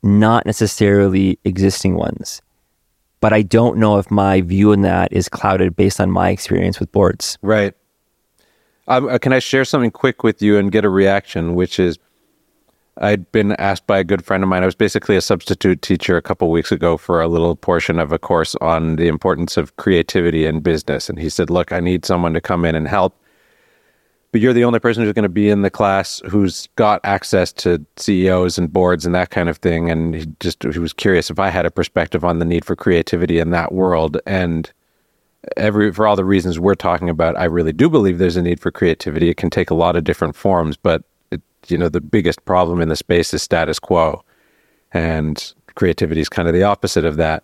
not 0.02 0.46
necessarily 0.46 1.38
existing 1.44 1.94
ones. 1.94 2.42
But 3.20 3.32
I 3.32 3.42
don't 3.42 3.78
know 3.78 3.98
if 3.98 4.10
my 4.10 4.42
view 4.42 4.72
in 4.72 4.82
that 4.82 5.12
is 5.12 5.28
clouded 5.28 5.74
based 5.74 6.00
on 6.00 6.10
my 6.10 6.30
experience 6.30 6.78
with 6.78 6.92
boards. 6.92 7.38
Right. 7.42 7.74
Um, 8.88 9.08
uh, 9.08 9.18
can 9.18 9.32
I 9.32 9.38
share 9.38 9.64
something 9.64 9.90
quick 9.90 10.22
with 10.22 10.42
you 10.42 10.58
and 10.58 10.70
get 10.70 10.84
a 10.84 10.90
reaction? 10.90 11.54
Which 11.54 11.80
is, 11.80 11.98
I'd 12.98 13.30
been 13.32 13.52
asked 13.52 13.86
by 13.86 13.98
a 13.98 14.04
good 14.04 14.24
friend 14.24 14.42
of 14.42 14.48
mine. 14.48 14.62
I 14.62 14.66
was 14.66 14.74
basically 14.74 15.16
a 15.16 15.20
substitute 15.20 15.82
teacher 15.82 16.16
a 16.16 16.22
couple 16.22 16.50
weeks 16.50 16.70
ago 16.70 16.96
for 16.96 17.20
a 17.20 17.28
little 17.28 17.56
portion 17.56 17.98
of 17.98 18.12
a 18.12 18.18
course 18.18 18.54
on 18.60 18.96
the 18.96 19.08
importance 19.08 19.56
of 19.56 19.76
creativity 19.76 20.46
in 20.46 20.60
business. 20.60 21.08
And 21.08 21.18
he 21.18 21.28
said, 21.28 21.50
Look, 21.50 21.72
I 21.72 21.80
need 21.80 22.04
someone 22.04 22.34
to 22.34 22.40
come 22.40 22.64
in 22.64 22.74
and 22.74 22.86
help. 22.86 23.18
But 24.36 24.42
you're 24.42 24.52
the 24.52 24.64
only 24.64 24.80
person 24.80 25.02
who's 25.02 25.14
going 25.14 25.22
to 25.22 25.30
be 25.30 25.48
in 25.48 25.62
the 25.62 25.70
class 25.70 26.20
who's 26.28 26.68
got 26.76 27.00
access 27.04 27.54
to 27.54 27.82
CEOs 27.96 28.58
and 28.58 28.70
boards 28.70 29.06
and 29.06 29.14
that 29.14 29.30
kind 29.30 29.48
of 29.48 29.56
thing. 29.56 29.90
And 29.90 30.14
he 30.14 30.26
just 30.40 30.62
he 30.62 30.78
was 30.78 30.92
curious 30.92 31.30
if 31.30 31.38
I 31.38 31.48
had 31.48 31.64
a 31.64 31.70
perspective 31.70 32.22
on 32.22 32.38
the 32.38 32.44
need 32.44 32.62
for 32.62 32.76
creativity 32.76 33.38
in 33.38 33.48
that 33.52 33.72
world. 33.72 34.18
And 34.26 34.70
every 35.56 35.90
for 35.90 36.06
all 36.06 36.16
the 36.16 36.24
reasons 36.26 36.60
we're 36.60 36.74
talking 36.74 37.08
about, 37.08 37.34
I 37.38 37.44
really 37.44 37.72
do 37.72 37.88
believe 37.88 38.18
there's 38.18 38.36
a 38.36 38.42
need 38.42 38.60
for 38.60 38.70
creativity. 38.70 39.30
It 39.30 39.38
can 39.38 39.48
take 39.48 39.70
a 39.70 39.74
lot 39.74 39.96
of 39.96 40.04
different 40.04 40.36
forms, 40.36 40.76
but 40.76 41.02
it, 41.30 41.40
you 41.68 41.78
know 41.78 41.88
the 41.88 42.02
biggest 42.02 42.44
problem 42.44 42.82
in 42.82 42.90
the 42.90 42.96
space 42.96 43.32
is 43.32 43.42
status 43.42 43.78
quo, 43.78 44.22
and 44.92 45.54
creativity 45.76 46.20
is 46.20 46.28
kind 46.28 46.46
of 46.46 46.52
the 46.52 46.62
opposite 46.62 47.06
of 47.06 47.16
that. 47.16 47.42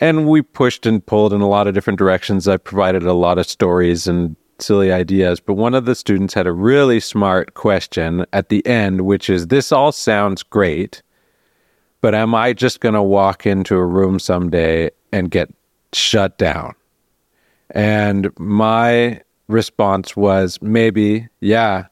And 0.00 0.26
we 0.26 0.40
pushed 0.40 0.86
and 0.86 1.04
pulled 1.04 1.34
in 1.34 1.42
a 1.42 1.48
lot 1.48 1.66
of 1.66 1.74
different 1.74 1.98
directions. 1.98 2.48
I 2.48 2.56
provided 2.56 3.02
a 3.02 3.12
lot 3.12 3.36
of 3.36 3.46
stories 3.46 4.06
and 4.06 4.34
silly 4.58 4.92
ideas, 4.92 5.40
but 5.40 5.54
one 5.54 5.74
of 5.74 5.84
the 5.84 5.94
students 5.94 6.34
had 6.34 6.46
a 6.46 6.52
really 6.52 7.00
smart 7.00 7.54
question 7.54 8.26
at 8.32 8.48
the 8.48 8.64
end, 8.66 9.02
which 9.02 9.28
is 9.28 9.48
this 9.48 9.72
all 9.72 9.92
sounds 9.92 10.42
great, 10.42 11.02
but 12.00 12.14
am 12.14 12.34
I 12.34 12.52
just 12.52 12.80
going 12.80 12.94
to 12.94 13.02
walk 13.02 13.46
into 13.46 13.76
a 13.76 13.86
room 13.86 14.18
someday 14.18 14.90
and 15.12 15.30
get 15.30 15.52
shut 15.92 16.38
down? 16.38 16.74
And 17.70 18.30
my 18.38 19.22
response 19.48 20.16
was 20.16 20.58
maybe, 20.60 21.28
yeah. 21.40 21.86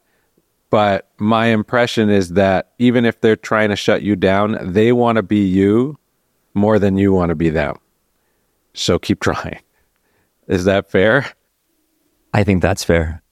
But 0.70 1.08
my 1.18 1.46
impression 1.46 2.10
is 2.10 2.30
that 2.30 2.72
even 2.78 3.04
if 3.04 3.20
they're 3.20 3.36
trying 3.36 3.70
to 3.70 3.76
shut 3.76 4.02
you 4.02 4.14
down, 4.14 4.58
they 4.60 4.92
want 4.92 5.16
to 5.16 5.22
be 5.22 5.44
you 5.44 5.98
more 6.54 6.78
than 6.78 6.96
you 6.96 7.12
want 7.12 7.30
to 7.30 7.34
be 7.34 7.50
them. 7.50 7.76
So 8.74 8.98
keep 8.98 9.20
trying. 9.20 9.60
Is 10.48 10.64
that 10.64 10.90
fair? 10.90 11.26
I 12.32 12.44
think 12.44 12.62
that's 12.62 12.84
fair. 12.84 13.22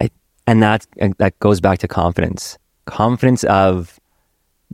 I, 0.00 0.10
and 0.46 0.62
that 0.62 0.86
and 0.98 1.14
that 1.18 1.38
goes 1.38 1.60
back 1.60 1.78
to 1.80 1.88
confidence. 1.88 2.58
Confidence 2.86 3.44
of 3.44 3.98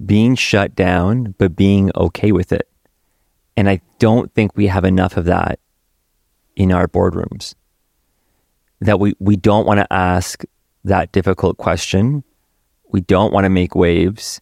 being 0.06 0.34
shut 0.34 0.74
down 0.74 1.34
but 1.38 1.54
being 1.54 1.90
okay 1.96 2.32
with 2.32 2.52
it. 2.52 2.68
And 3.56 3.68
I 3.68 3.80
don't 3.98 4.32
think 4.34 4.56
we 4.56 4.66
have 4.66 4.84
enough 4.84 5.16
of 5.16 5.26
that 5.26 5.58
in 6.56 6.72
our 6.72 6.88
boardrooms. 6.88 7.54
That 8.80 8.98
we, 8.98 9.14
we 9.18 9.36
don't 9.36 9.66
want 9.66 9.78
to 9.78 9.92
ask 9.92 10.44
that 10.84 11.12
difficult 11.12 11.58
question. 11.58 12.24
We 12.90 13.02
don't 13.02 13.32
want 13.32 13.44
to 13.44 13.50
make 13.50 13.74
waves. 13.74 14.40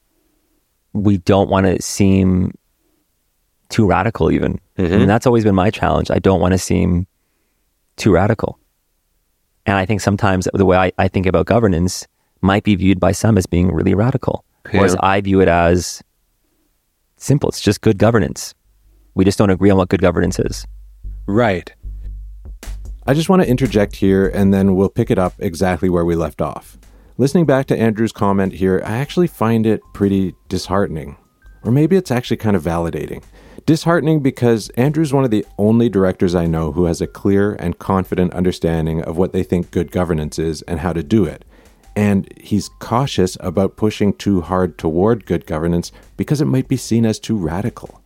We 0.92 1.18
don't 1.18 1.50
want 1.50 1.66
to 1.66 1.82
seem 1.82 2.54
too 3.68 3.86
radical, 3.86 4.30
even. 4.30 4.60
Mm-hmm. 4.78 4.92
And 4.92 5.10
that's 5.10 5.26
always 5.26 5.44
been 5.44 5.54
my 5.54 5.70
challenge. 5.70 6.10
I 6.10 6.20
don't 6.20 6.40
want 6.40 6.52
to 6.52 6.58
seem 6.58 7.06
too 7.96 8.12
radical. 8.12 8.59
And 9.66 9.76
I 9.76 9.86
think 9.86 10.00
sometimes 10.00 10.48
the 10.52 10.64
way 10.64 10.76
I, 10.76 10.92
I 10.98 11.08
think 11.08 11.26
about 11.26 11.46
governance 11.46 12.06
might 12.40 12.64
be 12.64 12.74
viewed 12.74 12.98
by 12.98 13.12
some 13.12 13.36
as 13.36 13.46
being 13.46 13.72
really 13.72 13.94
radical. 13.94 14.44
Whereas 14.70 14.96
I 15.00 15.20
view 15.20 15.40
it 15.40 15.48
as 15.48 16.02
simple. 17.16 17.48
It's 17.48 17.60
just 17.60 17.80
good 17.80 17.98
governance. 17.98 18.54
We 19.14 19.24
just 19.24 19.38
don't 19.38 19.50
agree 19.50 19.70
on 19.70 19.76
what 19.76 19.88
good 19.88 20.00
governance 20.00 20.38
is. 20.38 20.66
Right. 21.26 21.72
I 23.06 23.14
just 23.14 23.28
want 23.28 23.42
to 23.42 23.48
interject 23.48 23.96
here 23.96 24.28
and 24.28 24.52
then 24.52 24.74
we'll 24.74 24.88
pick 24.88 25.10
it 25.10 25.18
up 25.18 25.34
exactly 25.38 25.88
where 25.88 26.04
we 26.04 26.14
left 26.14 26.40
off. 26.40 26.78
Listening 27.18 27.44
back 27.44 27.66
to 27.66 27.76
Andrew's 27.76 28.12
comment 28.12 28.54
here, 28.54 28.82
I 28.84 28.98
actually 28.98 29.26
find 29.26 29.66
it 29.66 29.80
pretty 29.92 30.34
disheartening. 30.48 31.16
Or 31.62 31.70
maybe 31.70 31.96
it's 31.96 32.10
actually 32.10 32.38
kind 32.38 32.56
of 32.56 32.62
validating. 32.62 33.22
Disheartening 33.66 34.20
because 34.20 34.68
Andrew's 34.70 35.12
one 35.12 35.24
of 35.24 35.30
the 35.30 35.44
only 35.58 35.88
directors 35.88 36.34
I 36.34 36.46
know 36.46 36.72
who 36.72 36.84
has 36.84 37.00
a 37.00 37.06
clear 37.06 37.54
and 37.54 37.78
confident 37.78 38.32
understanding 38.32 39.02
of 39.02 39.16
what 39.16 39.32
they 39.32 39.42
think 39.42 39.70
good 39.70 39.90
governance 39.90 40.38
is 40.38 40.62
and 40.62 40.80
how 40.80 40.92
to 40.92 41.02
do 41.02 41.24
it. 41.24 41.44
And 41.96 42.32
he's 42.40 42.68
cautious 42.78 43.36
about 43.40 43.76
pushing 43.76 44.12
too 44.12 44.42
hard 44.42 44.78
toward 44.78 45.26
good 45.26 45.46
governance 45.46 45.90
because 46.16 46.40
it 46.40 46.46
might 46.46 46.68
be 46.68 46.76
seen 46.76 47.04
as 47.04 47.18
too 47.18 47.36
radical. 47.36 48.00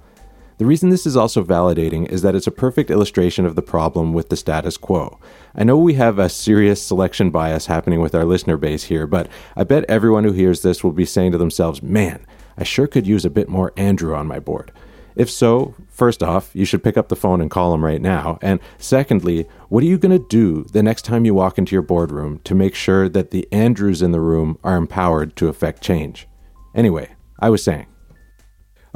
The 0.56 0.66
reason 0.66 0.88
this 0.88 1.04
is 1.04 1.16
also 1.16 1.44
validating 1.44 2.08
is 2.08 2.22
that 2.22 2.34
it's 2.34 2.46
a 2.46 2.52
perfect 2.52 2.90
illustration 2.90 3.44
of 3.44 3.54
the 3.54 3.62
problem 3.62 4.12
with 4.12 4.28
the 4.30 4.36
status 4.36 4.76
quo. 4.76 5.18
I 5.54 5.64
know 5.64 5.76
we 5.76 5.94
have 5.94 6.18
a 6.18 6.28
serious 6.28 6.80
selection 6.80 7.30
bias 7.30 7.66
happening 7.66 8.00
with 8.00 8.14
our 8.14 8.24
listener 8.24 8.56
base 8.56 8.84
here, 8.84 9.06
but 9.06 9.28
I 9.56 9.64
bet 9.64 9.84
everyone 9.88 10.24
who 10.24 10.32
hears 10.32 10.62
this 10.62 10.82
will 10.82 10.92
be 10.92 11.04
saying 11.04 11.32
to 11.32 11.38
themselves, 11.38 11.82
man, 11.82 12.24
I 12.56 12.64
sure 12.64 12.86
could 12.86 13.06
use 13.06 13.24
a 13.24 13.30
bit 13.30 13.48
more 13.48 13.72
Andrew 13.76 14.14
on 14.14 14.26
my 14.26 14.38
board. 14.38 14.72
If 15.16 15.30
so, 15.30 15.74
first 15.88 16.22
off, 16.22 16.50
you 16.54 16.64
should 16.64 16.82
pick 16.82 16.96
up 16.96 17.08
the 17.08 17.16
phone 17.16 17.40
and 17.40 17.50
call 17.50 17.72
him 17.72 17.84
right 17.84 18.00
now. 18.00 18.38
And 18.42 18.58
secondly, 18.78 19.46
what 19.68 19.84
are 19.84 19.86
you 19.86 19.98
going 19.98 20.18
to 20.18 20.26
do 20.28 20.64
the 20.72 20.82
next 20.82 21.02
time 21.02 21.24
you 21.24 21.34
walk 21.34 21.56
into 21.56 21.74
your 21.74 21.82
boardroom 21.82 22.40
to 22.44 22.54
make 22.54 22.74
sure 22.74 23.08
that 23.08 23.30
the 23.30 23.46
Andrews 23.52 24.02
in 24.02 24.12
the 24.12 24.20
room 24.20 24.58
are 24.64 24.76
empowered 24.76 25.36
to 25.36 25.48
affect 25.48 25.82
change? 25.82 26.26
Anyway, 26.74 27.14
I 27.38 27.50
was 27.50 27.62
saying. 27.62 27.86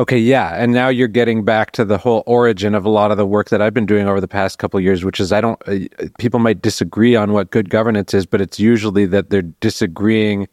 Okay, 0.01 0.19
yeah, 0.19 0.55
and 0.55 0.73
now 0.73 0.89
you're 0.89 1.09
getting 1.09 1.45
back 1.45 1.73
to 1.73 1.85
the 1.85 1.99
whole 1.99 2.23
origin 2.25 2.77
of 2.77 2.85
a 2.85 2.89
lot 2.89 3.11
of 3.11 3.17
the 3.17 3.27
work 3.27 3.49
that 3.49 3.61
I've 3.61 3.75
been 3.75 3.87
doing 3.87 4.07
over 4.07 4.21
the 4.21 4.29
past 4.29 4.59
couple 4.59 4.79
years, 4.79 5.05
which 5.05 5.19
is 5.19 5.33
I 5.33 5.41
don't. 5.41 5.61
Uh, 5.67 5.89
people 6.19 6.39
might 6.39 6.63
disagree 6.63 7.17
on 7.17 7.33
what 7.33 7.51
good 7.51 7.69
governance 7.69 8.15
is, 8.15 8.25
but 8.25 8.41
it's 8.41 8.61
usually 8.61 9.07
that 9.07 9.31
they're 9.31 9.43
disagreeing, 9.43 10.47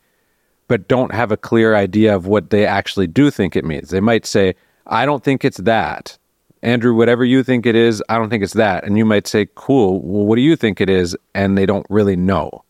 but 0.67 0.87
don't 0.87 1.13
have 1.13 1.31
a 1.31 1.37
clear 1.37 1.75
idea 1.75 2.15
of 2.15 2.25
what 2.25 2.49
they 2.49 2.65
actually 2.65 3.05
do 3.05 3.29
think 3.29 3.55
it 3.55 3.65
means. 3.65 3.91
They 3.91 3.99
might 3.99 4.25
say, 4.25 4.55
"I 4.87 5.05
don't 5.05 5.23
think 5.23 5.45
it's 5.45 5.57
that." 5.57 6.17
Andrew, 6.61 6.95
whatever 6.95 7.23
you 7.23 7.43
think 7.43 7.65
it 7.65 7.75
is, 7.75 8.01
I 8.09 8.17
don't 8.17 8.29
think 8.29 8.43
it's 8.43 8.53
that. 8.53 8.83
And 8.83 8.97
you 8.97 9.05
might 9.05 9.27
say, 9.27 9.47
"Cool. 9.55 10.01
Well, 10.01 10.25
what 10.25 10.35
do 10.35 10.41
you 10.41 10.55
think 10.55 10.81
it 10.81 10.89
is?" 10.89 11.15
And 11.33 11.57
they 11.57 11.65
don't 11.65 11.85
really 11.89 12.15
know. 12.15 12.63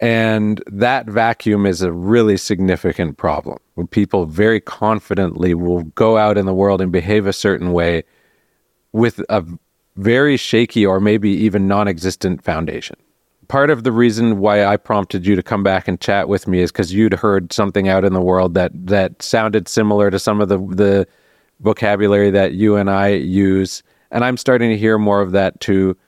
And 0.00 0.62
that 0.66 1.06
vacuum 1.06 1.64
is 1.64 1.82
a 1.82 1.92
really 1.92 2.36
significant 2.36 3.18
problem. 3.18 3.58
When 3.74 3.86
people 3.86 4.26
very 4.26 4.60
confidently 4.60 5.54
will 5.54 5.84
go 5.94 6.16
out 6.16 6.36
in 6.36 6.44
the 6.44 6.54
world 6.54 6.80
and 6.80 6.90
behave 6.90 7.26
a 7.26 7.32
certain 7.32 7.72
way 7.72 8.02
with 8.92 9.20
a 9.28 9.44
very 9.96 10.36
shaky 10.36 10.84
or 10.84 11.00
maybe 11.00 11.30
even 11.30 11.68
non 11.68 11.86
existent 11.86 12.42
foundation. 12.42 12.96
Part 13.52 13.68
of 13.68 13.84
the 13.84 13.92
reason 13.92 14.38
why 14.38 14.64
I 14.64 14.78
prompted 14.78 15.26
you 15.26 15.36
to 15.36 15.42
come 15.42 15.62
back 15.62 15.86
and 15.86 16.00
chat 16.00 16.26
with 16.26 16.48
me 16.48 16.60
is 16.60 16.72
because 16.72 16.94
you'd 16.94 17.12
heard 17.12 17.52
something 17.52 17.86
out 17.86 18.02
in 18.02 18.14
the 18.14 18.20
world 18.22 18.54
that, 18.54 18.72
that 18.86 19.20
sounded 19.20 19.68
similar 19.68 20.10
to 20.10 20.18
some 20.18 20.40
of 20.40 20.48
the, 20.48 20.56
the 20.56 21.06
vocabulary 21.60 22.30
that 22.30 22.54
you 22.54 22.76
and 22.76 22.88
I 22.88 23.08
use. 23.08 23.82
And 24.10 24.24
I'm 24.24 24.38
starting 24.38 24.70
to 24.70 24.78
hear 24.78 24.96
more 24.96 25.20
of 25.20 25.32
that 25.32 25.60
too 25.60 25.98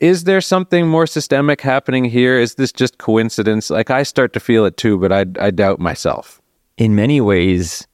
is 0.00 0.24
there 0.24 0.42
something 0.42 0.86
more 0.86 1.06
systemic 1.06 1.62
happening 1.62 2.04
here? 2.04 2.38
Is 2.38 2.56
this 2.56 2.72
just 2.72 2.98
coincidence? 2.98 3.70
Like 3.70 3.88
I 3.88 4.02
start 4.02 4.34
to 4.34 4.40
feel 4.40 4.66
it 4.66 4.76
too, 4.76 4.98
but 4.98 5.12
I, 5.12 5.24
I 5.38 5.50
doubt 5.50 5.78
myself. 5.78 6.42
In 6.76 6.94
many 6.94 7.22
ways, 7.22 7.86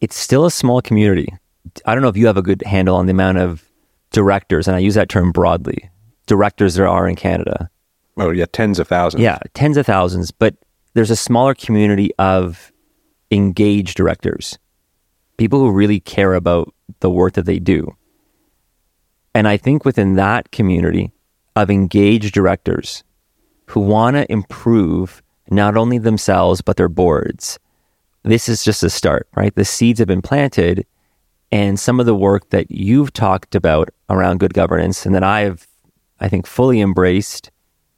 it's 0.00 0.16
still 0.16 0.46
a 0.46 0.50
small 0.50 0.80
community. 0.80 1.28
I 1.84 1.94
don't 1.94 2.02
know 2.02 2.08
if 2.08 2.16
you 2.16 2.26
have 2.26 2.36
a 2.36 2.42
good 2.42 2.62
handle 2.62 2.96
on 2.96 3.04
the 3.04 3.10
amount 3.10 3.38
of 3.38 3.68
directors, 4.12 4.66
and 4.66 4.76
I 4.76 4.78
use 4.78 4.94
that 4.94 5.08
term 5.08 5.32
broadly, 5.32 5.90
directors 6.26 6.74
there 6.74 6.88
are 6.88 7.08
in 7.08 7.16
Canada. 7.16 7.70
Oh 8.16 8.30
yeah, 8.30 8.46
tens 8.52 8.78
of 8.78 8.88
thousands. 8.88 9.22
Yeah, 9.22 9.38
tens 9.54 9.76
of 9.76 9.86
thousands, 9.86 10.30
but 10.30 10.54
there's 10.94 11.10
a 11.10 11.16
smaller 11.16 11.54
community 11.54 12.10
of 12.18 12.72
engaged 13.30 13.96
directors, 13.96 14.58
people 15.36 15.58
who 15.58 15.70
really 15.70 16.00
care 16.00 16.34
about 16.34 16.72
the 17.00 17.10
work 17.10 17.32
that 17.34 17.46
they 17.46 17.58
do. 17.58 17.96
And 19.34 19.48
I 19.48 19.56
think 19.56 19.84
within 19.84 20.14
that 20.14 20.52
community 20.52 21.12
of 21.56 21.70
engaged 21.70 22.32
directors 22.32 23.02
who 23.66 23.80
want 23.80 24.16
to 24.16 24.30
improve 24.30 25.22
not 25.50 25.76
only 25.76 25.98
themselves, 25.98 26.60
but 26.60 26.76
their 26.76 26.88
boards, 26.88 27.58
this 28.22 28.48
is 28.48 28.64
just 28.64 28.82
a 28.82 28.90
start, 28.90 29.28
right? 29.34 29.54
The 29.54 29.64
seeds 29.64 29.98
have 29.98 30.08
been 30.08 30.22
planted. 30.22 30.86
And 31.52 31.78
some 31.78 32.00
of 32.00 32.06
the 32.06 32.14
work 32.14 32.50
that 32.50 32.70
you've 32.70 33.12
talked 33.12 33.54
about 33.54 33.90
around 34.08 34.40
good 34.40 34.54
governance 34.54 35.06
and 35.06 35.14
that 35.14 35.22
I've, 35.22 35.66
I 36.20 36.28
think, 36.28 36.46
fully 36.46 36.80
embraced 36.80 37.50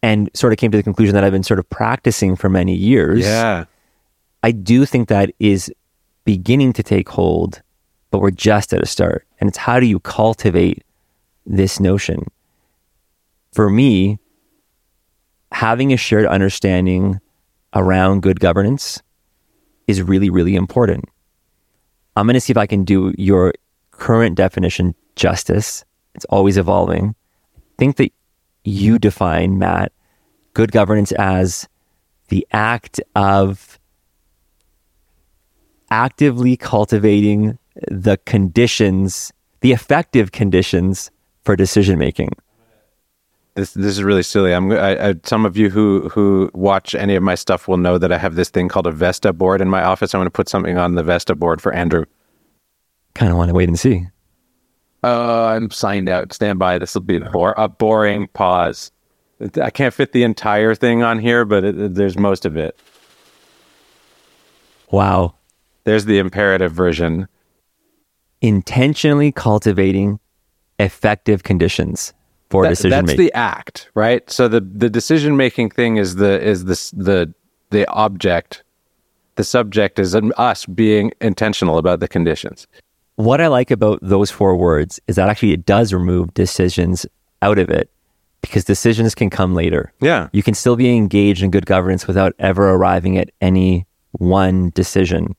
and 0.02 0.30
sort 0.34 0.52
of 0.52 0.58
came 0.58 0.70
to 0.70 0.76
the 0.76 0.82
conclusion 0.82 1.14
that 1.14 1.24
I've 1.24 1.32
been 1.32 1.42
sort 1.42 1.58
of 1.58 1.68
practicing 1.68 2.36
for 2.36 2.48
many 2.48 2.74
years. 2.74 3.20
Yeah. 3.20 3.64
I 4.42 4.52
do 4.52 4.84
think 4.84 5.08
that 5.08 5.32
is 5.40 5.72
beginning 6.24 6.72
to 6.74 6.82
take 6.82 7.08
hold, 7.08 7.62
but 8.10 8.20
we're 8.20 8.30
just 8.30 8.72
at 8.72 8.82
a 8.82 8.86
start. 8.86 9.26
And 9.40 9.48
it's 9.48 9.58
how 9.58 9.80
do 9.80 9.86
you 9.86 10.00
cultivate 10.00 10.84
this 11.44 11.80
notion? 11.80 12.26
For 13.52 13.70
me, 13.70 14.18
having 15.52 15.92
a 15.92 15.96
shared 15.96 16.26
understanding 16.26 17.20
around 17.74 18.22
good 18.22 18.40
governance 18.40 19.02
is 19.86 20.02
really, 20.02 20.30
really 20.30 20.54
important. 20.54 21.04
I'm 22.16 22.26
going 22.26 22.34
to 22.34 22.40
see 22.40 22.52
if 22.52 22.56
I 22.56 22.66
can 22.66 22.84
do 22.84 23.14
your 23.18 23.52
current 23.90 24.36
definition 24.36 24.94
justice. 25.16 25.84
It's 26.14 26.24
always 26.26 26.56
evolving. 26.56 27.14
I 27.76 27.78
think 27.78 27.96
that 27.96 28.12
you 28.64 28.98
define, 28.98 29.58
Matt, 29.58 29.92
good 30.54 30.72
governance 30.72 31.12
as 31.12 31.68
the 32.28 32.46
act 32.52 33.00
of 33.14 33.78
actively 35.90 36.56
cultivating 36.56 37.58
the 37.88 38.16
conditions, 38.24 39.30
the 39.60 39.72
effective 39.72 40.32
conditions 40.32 41.10
for 41.44 41.54
decision 41.54 41.98
making. 41.98 42.30
This 43.56 43.74
this 43.74 43.92
is 43.92 44.02
really 44.02 44.22
silly. 44.22 44.54
I'm 44.54 44.72
I, 44.72 45.08
I, 45.08 45.14
some 45.24 45.44
of 45.44 45.58
you 45.58 45.68
who 45.68 46.08
who 46.08 46.50
watch 46.54 46.94
any 46.94 47.14
of 47.14 47.22
my 47.22 47.34
stuff 47.34 47.68
will 47.68 47.76
know 47.76 47.98
that 47.98 48.10
I 48.10 48.18
have 48.18 48.36
this 48.36 48.48
thing 48.48 48.68
called 48.68 48.86
a 48.86 48.92
Vestaboard 48.92 49.60
in 49.60 49.68
my 49.68 49.82
office. 49.82 50.14
I'm 50.14 50.18
going 50.18 50.26
to 50.26 50.30
put 50.30 50.48
something 50.48 50.78
on 50.78 50.94
the 50.94 51.02
Vestaboard 51.02 51.60
for 51.60 51.74
Andrew. 51.74 52.04
Kind 53.14 53.30
of 53.30 53.38
want 53.38 53.50
to 53.50 53.54
wait 53.54 53.68
and 53.68 53.78
see. 53.78 54.08
Uh, 55.02 55.46
I'm 55.46 55.70
signed 55.70 56.08
out. 56.08 56.32
Stand 56.32 56.58
by. 56.58 56.78
This 56.78 56.94
will 56.94 57.02
be 57.02 57.16
a, 57.16 57.30
bore, 57.30 57.54
a 57.56 57.68
boring 57.68 58.28
pause. 58.28 58.90
I 59.62 59.70
can't 59.70 59.92
fit 59.92 60.12
the 60.12 60.22
entire 60.22 60.74
thing 60.74 61.02
on 61.02 61.18
here, 61.18 61.44
but 61.44 61.64
it, 61.64 61.94
there's 61.94 62.18
most 62.18 62.44
of 62.46 62.56
it. 62.56 62.78
Wow. 64.90 65.34
There's 65.84 66.06
the 66.06 66.18
imperative 66.18 66.72
version. 66.72 67.28
Intentionally 68.40 69.32
cultivating 69.32 70.18
effective 70.78 71.42
conditions 71.42 72.12
for 72.50 72.62
that, 72.64 72.70
decision 72.70 72.90
that's 72.90 73.06
making. 73.06 73.24
the 73.24 73.32
act, 73.34 73.90
right? 73.94 74.28
So 74.30 74.48
the 74.48 74.60
the 74.60 74.88
decision 74.90 75.36
making 75.36 75.70
thing 75.70 75.96
is 75.96 76.16
the 76.16 76.40
is 76.40 76.64
the 76.64 76.74
the 76.96 77.34
the 77.70 77.88
object. 77.88 78.62
The 79.36 79.44
subject 79.44 79.98
is 79.98 80.14
us 80.14 80.64
being 80.66 81.12
intentional 81.20 81.76
about 81.76 82.00
the 82.00 82.08
conditions. 82.08 82.66
What 83.16 83.40
I 83.40 83.46
like 83.48 83.70
about 83.70 83.98
those 84.02 84.30
four 84.30 84.56
words 84.56 85.00
is 85.06 85.16
that 85.16 85.28
actually 85.28 85.52
it 85.52 85.66
does 85.66 85.92
remove 85.92 86.34
decisions 86.34 87.06
out 87.42 87.58
of 87.58 87.70
it 87.70 87.90
because 88.42 88.64
decisions 88.64 89.14
can 89.14 89.30
come 89.30 89.54
later. 89.54 89.92
Yeah. 90.00 90.28
You 90.32 90.42
can 90.42 90.54
still 90.54 90.76
be 90.76 90.94
engaged 90.94 91.42
in 91.42 91.50
good 91.50 91.66
governance 91.66 92.06
without 92.06 92.34
ever 92.38 92.70
arriving 92.70 93.18
at 93.18 93.30
any 93.40 93.86
one 94.12 94.70
decision. 94.74 95.34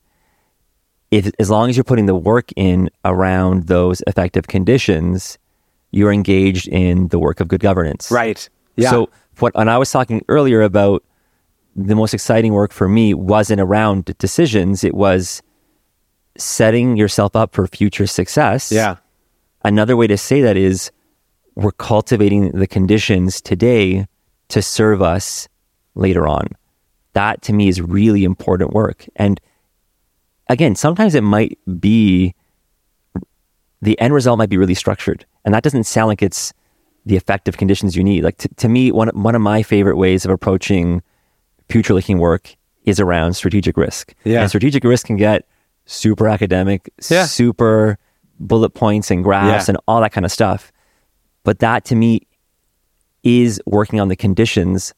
If, 1.10 1.30
as 1.38 1.48
long 1.48 1.70
as 1.70 1.76
you're 1.76 1.84
putting 1.84 2.06
the 2.06 2.14
work 2.14 2.50
in 2.56 2.90
around 3.04 3.66
those 3.68 4.02
effective 4.06 4.46
conditions, 4.46 5.38
you're 5.90 6.12
engaged 6.12 6.68
in 6.68 7.08
the 7.08 7.18
work 7.18 7.40
of 7.40 7.48
good 7.48 7.60
governance. 7.60 8.10
Right. 8.10 8.48
Yeah. 8.76 8.90
So 8.90 9.10
what 9.38 9.52
and 9.54 9.70
I 9.70 9.78
was 9.78 9.90
talking 9.90 10.24
earlier 10.28 10.62
about 10.62 11.02
the 11.74 11.94
most 11.94 12.12
exciting 12.12 12.52
work 12.52 12.72
for 12.72 12.88
me 12.88 13.14
wasn't 13.14 13.60
around 13.60 14.06
decisions, 14.18 14.84
it 14.84 14.94
was 14.94 15.42
setting 16.38 16.96
yourself 16.96 17.36
up 17.36 17.54
for 17.54 17.66
future 17.66 18.06
success. 18.06 18.72
Yeah. 18.72 18.96
Another 19.64 19.96
way 19.96 20.06
to 20.06 20.16
say 20.16 20.40
that 20.40 20.56
is 20.56 20.90
we're 21.54 21.72
cultivating 21.72 22.52
the 22.52 22.66
conditions 22.66 23.40
today 23.40 24.06
to 24.48 24.62
serve 24.62 25.02
us 25.02 25.48
later 25.94 26.26
on. 26.26 26.48
That 27.12 27.42
to 27.42 27.52
me 27.52 27.68
is 27.68 27.80
really 27.80 28.24
important 28.24 28.72
work. 28.72 29.06
And 29.16 29.40
again, 30.48 30.76
sometimes 30.76 31.14
it 31.14 31.22
might 31.22 31.58
be 31.80 32.34
the 33.82 33.98
end 34.00 34.14
result 34.14 34.38
might 34.38 34.50
be 34.50 34.56
really 34.58 34.74
structured. 34.74 35.26
And 35.44 35.52
that 35.54 35.62
doesn't 35.62 35.84
sound 35.84 36.08
like 36.08 36.22
it's 36.22 36.52
the 37.06 37.16
effective 37.16 37.56
conditions 37.56 37.96
you 37.96 38.04
need. 38.04 38.22
Like 38.22 38.38
t- 38.38 38.48
to 38.56 38.68
me, 38.68 38.92
one, 38.92 39.08
one 39.08 39.34
of 39.34 39.40
my 39.40 39.62
favorite 39.62 39.96
ways 39.96 40.24
of 40.24 40.30
approaching 40.30 41.02
future 41.68 41.94
looking 41.94 42.18
work 42.18 42.54
is 42.84 43.00
around 43.00 43.34
strategic 43.34 43.76
risk. 43.76 44.14
Yeah. 44.24 44.40
And 44.40 44.48
strategic 44.48 44.84
risk 44.84 45.06
can 45.06 45.16
get 45.16 45.46
super 45.88 46.28
academic, 46.28 46.90
yeah. 47.10 47.24
super 47.24 47.98
bullet 48.38 48.70
points 48.70 49.10
and 49.10 49.24
graphs 49.24 49.66
yeah. 49.66 49.72
and 49.72 49.78
all 49.88 50.00
that 50.00 50.12
kind 50.12 50.24
of 50.24 50.30
stuff. 50.30 50.70
But 51.42 51.58
that 51.58 51.84
to 51.86 51.96
me 51.96 52.26
is 53.24 53.60
working 53.66 53.98
on 53.98 54.08
the 54.08 54.16
conditions 54.16 54.94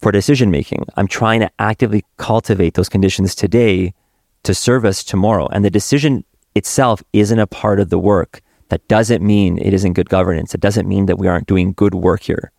for 0.00 0.12
decision 0.12 0.50
making. 0.50 0.84
I'm 0.96 1.08
trying 1.08 1.40
to 1.40 1.50
actively 1.58 2.04
cultivate 2.18 2.74
those 2.74 2.88
conditions 2.88 3.34
today 3.34 3.94
to 4.42 4.54
serve 4.54 4.84
us 4.84 5.02
tomorrow. 5.02 5.48
And 5.48 5.64
the 5.64 5.70
decision 5.70 6.24
itself 6.54 7.02
isn't 7.12 7.38
a 7.38 7.46
part 7.46 7.80
of 7.80 7.88
the 7.88 7.98
work. 7.98 8.42
That 8.68 8.86
doesn't 8.88 9.22
mean 9.22 9.58
it 9.58 9.72
isn't 9.74 9.92
good 9.94 10.08
governance. 10.08 10.54
It 10.54 10.60
doesn't 10.60 10.88
mean 10.88 11.06
that 11.06 11.18
we 11.18 11.28
aren't 11.28 11.46
doing 11.46 11.72
good 11.72 11.94
work 11.94 12.22
here. 12.22 12.52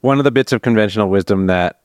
One 0.00 0.18
of 0.18 0.24
the 0.24 0.30
bits 0.30 0.52
of 0.52 0.62
conventional 0.62 1.08
wisdom 1.08 1.46
that 1.46 1.80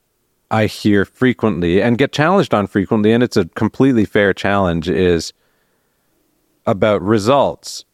I 0.51 0.65
hear 0.65 1.05
frequently 1.05 1.81
and 1.81 1.97
get 1.97 2.11
challenged 2.11 2.53
on 2.53 2.67
frequently, 2.67 3.11
and 3.11 3.23
it's 3.23 3.37
a 3.37 3.45
completely 3.45 4.05
fair 4.05 4.33
challenge, 4.33 4.89
is 4.89 5.33
about 6.65 7.01
results. 7.01 7.85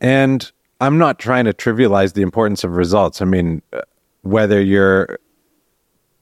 And 0.00 0.50
I'm 0.80 0.98
not 0.98 1.18
trying 1.18 1.44
to 1.46 1.52
trivialize 1.52 2.14
the 2.14 2.22
importance 2.22 2.64
of 2.64 2.72
results. 2.72 3.22
I 3.22 3.24
mean, 3.24 3.62
whether 4.22 4.60
you're 4.60 5.18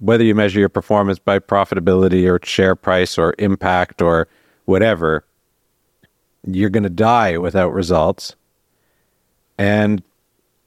whether 0.01 0.25
you 0.25 0.35
measure 0.35 0.61
your 0.61 0.69
performance 0.69 1.19
by 1.19 1.39
profitability 1.39 2.29
or 2.29 2.45
share 2.45 2.75
price 2.75 3.17
or 3.17 3.35
impact 3.39 4.03
or 4.03 4.29
whatever, 4.67 5.25
you're 6.47 6.69
going 6.69 6.83
to 6.83 6.91
die 6.91 7.39
without 7.39 7.73
results. 7.73 8.35
And 9.57 10.03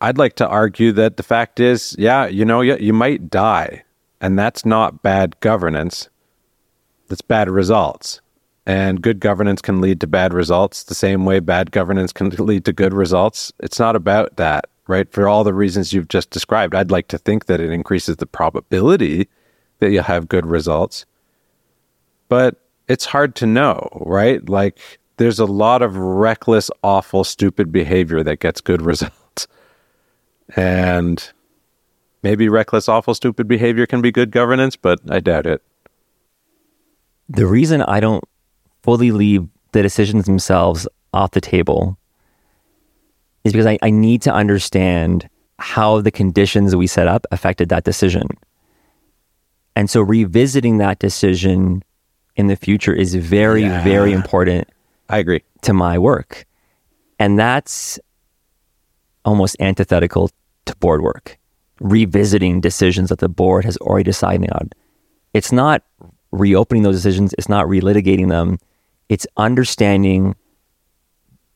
I'd 0.02 0.18
like 0.18 0.36
to 0.38 0.48
argue 0.48 0.92
that 0.94 1.18
the 1.18 1.24
fact 1.24 1.60
is, 1.60 1.96
yeah, 2.00 2.26
you 2.26 2.46
know, 2.46 2.62
you, 2.62 2.78
you 2.78 2.94
might 2.94 3.30
die, 3.30 3.84
and 4.22 4.38
that's 4.38 4.66
not 4.66 5.02
bad 5.02 5.40
governance. 5.40 6.10
That's 7.08 7.22
bad 7.22 7.50
results. 7.50 8.22
And 8.66 9.02
good 9.02 9.20
governance 9.22 9.62
can 9.62 9.80
lead 9.80 10.02
to 10.02 10.08
bad 10.08 10.34
results 10.34 10.84
the 10.84 10.96
same 10.96 11.24
way 11.24 11.40
bad 11.40 11.72
governance 11.72 12.12
can 12.12 12.30
lead 12.38 12.66
to 12.66 12.74
good 12.74 12.94
results. 12.94 13.54
It's 13.60 13.80
not 13.80 13.96
about 13.96 14.36
that, 14.36 14.70
right? 14.88 15.10
For 15.12 15.28
all 15.28 15.44
the 15.44 15.54
reasons 15.54 15.94
you've 15.94 16.10
just 16.10 16.32
described, 16.32 16.76
I'd 16.76 16.92
like 16.92 17.08
to 17.10 17.18
think 17.18 17.46
that 17.46 17.62
it 17.62 17.72
increases 17.72 18.18
the 18.18 18.26
probability 18.26 19.30
that 19.80 19.92
you'll 19.92 20.04
have 20.04 20.28
good 20.28 20.46
results. 20.46 21.06
But 22.28 22.56
it's 22.90 23.06
hard 23.06 23.36
to 23.36 23.46
know, 23.46 23.88
right? 24.06 24.48
Like, 24.50 25.00
there's 25.18 25.40
a 25.40 25.46
lot 25.46 25.82
of 25.82 25.96
reckless, 25.98 26.70
awful, 26.84 27.24
stupid 27.24 27.72
behavior 27.72 28.24
that 28.24 28.40
gets 28.40 28.62
good 28.62 28.82
results. 28.86 29.48
And 30.56 31.32
maybe 32.24 32.50
reckless, 32.50 32.90
awful, 32.90 33.14
stupid 33.14 33.48
behavior 33.48 33.86
can 33.86 34.02
be 34.02 34.12
good 34.12 34.32
governance, 34.32 34.76
but 34.76 35.00
I 35.10 35.20
doubt 35.20 35.46
it. 35.46 35.62
The 37.30 37.46
reason 37.46 37.82
I 37.82 38.00
don't 38.00 38.24
fully 38.84 39.12
leave 39.12 39.48
the 39.74 39.82
decisions 39.82 40.26
themselves 40.26 40.88
off 41.14 41.32
the 41.32 41.42
table 41.42 41.98
is 43.44 43.54
because 43.54 43.66
I, 43.66 43.78
I 43.82 43.90
need 43.90 44.22
to 44.24 44.34
understand 44.34 45.30
how 45.60 46.02
the 46.02 46.12
conditions 46.12 46.76
we 46.76 46.88
set 46.88 47.08
up 47.08 47.26
affected 47.32 47.70
that 47.70 47.84
decision. 47.84 48.28
And 49.76 49.90
so 49.90 50.02
revisiting 50.02 50.78
that 50.78 51.00
decision 51.00 51.84
in 52.36 52.48
the 52.48 52.56
future 52.56 52.94
is 52.94 53.16
very, 53.16 53.64
yeah. 53.64 53.84
very 53.84 54.12
important. 54.12 54.70
I 55.10 55.18
agree. 55.18 55.44
To 55.64 55.74
my 55.74 55.98
work. 55.98 56.46
And 57.20 57.38
that's 57.38 58.00
almost 59.26 59.58
antithetical 59.60 60.30
to 60.66 60.76
board 60.78 61.02
work. 61.02 61.38
Revisiting 61.80 62.62
decisions 62.62 63.10
that 63.10 63.20
the 63.20 63.30
board 63.30 63.66
has 63.66 63.78
already 63.78 64.04
decided 64.04 64.50
on. 64.52 64.70
It's 65.34 65.52
not 65.52 65.84
reopening 66.32 66.84
those 66.84 66.96
decisions, 66.96 67.34
it's 67.38 67.50
not 67.50 67.68
relitigating 67.68 68.30
them. 68.30 68.60
It's 69.10 69.28
understanding 69.38 70.36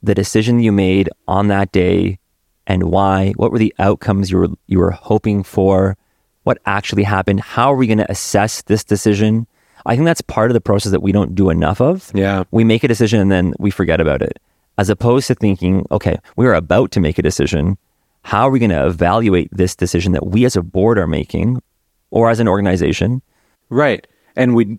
the 0.02 0.16
decision 0.16 0.60
you 0.60 0.72
made 0.72 1.10
on 1.28 1.48
that 1.48 1.72
day 1.72 2.20
and 2.68 2.84
why, 2.84 3.34
what 3.36 3.52
were 3.52 3.60
the 3.60 3.74
outcomes 3.80 4.32
you 4.32 4.38
were 4.38 4.50
you 4.68 4.80
were 4.80 4.92
hoping 4.92 5.44
for, 5.44 5.98
what 6.44 6.60
actually 6.66 7.04
happened, 7.04 7.40
how 7.40 7.72
are 7.72 7.76
we 7.76 7.88
going 7.88 7.98
to 7.98 8.12
assess 8.12 8.62
this 8.64 8.84
decision? 8.84 9.48
I 9.86 9.96
think 9.96 10.06
that's 10.06 10.22
part 10.22 10.50
of 10.52 10.54
the 10.54 10.62
process 10.62 10.92
that 10.92 11.02
we 11.02 11.12
don't 11.12 11.36
do 11.36 11.50
enough 11.50 11.82
of. 11.82 12.12
Yeah. 12.14 12.44
We 12.52 12.64
make 12.64 12.84
a 12.84 12.88
decision 12.88 13.20
and 13.20 13.32
then 13.32 13.54
we 13.60 13.72
forget 13.72 14.00
about 14.00 14.22
it. 14.22 14.40
As 14.78 14.90
opposed 14.90 15.28
to 15.28 15.36
thinking, 15.36 15.86
okay, 15.92 16.18
we're 16.36 16.54
about 16.54 16.92
to 16.92 17.00
make 17.00 17.18
a 17.18 17.22
decision. 17.22 17.78
How 18.24 18.48
are 18.48 18.52
we 18.52 18.60
going 18.60 18.72
to 18.72 18.86
evaluate 18.86 19.50
this 19.52 19.76
decision 19.76 20.12
that 20.14 20.28
we 20.28 20.46
as 20.46 20.56
a 20.56 20.62
board 20.62 20.98
are 20.98 21.08
making 21.08 21.62
or 22.12 22.30
as 22.30 22.40
an 22.40 22.48
organization? 22.48 23.22
Right. 23.70 24.06
And 24.36 24.56
we 24.56 24.78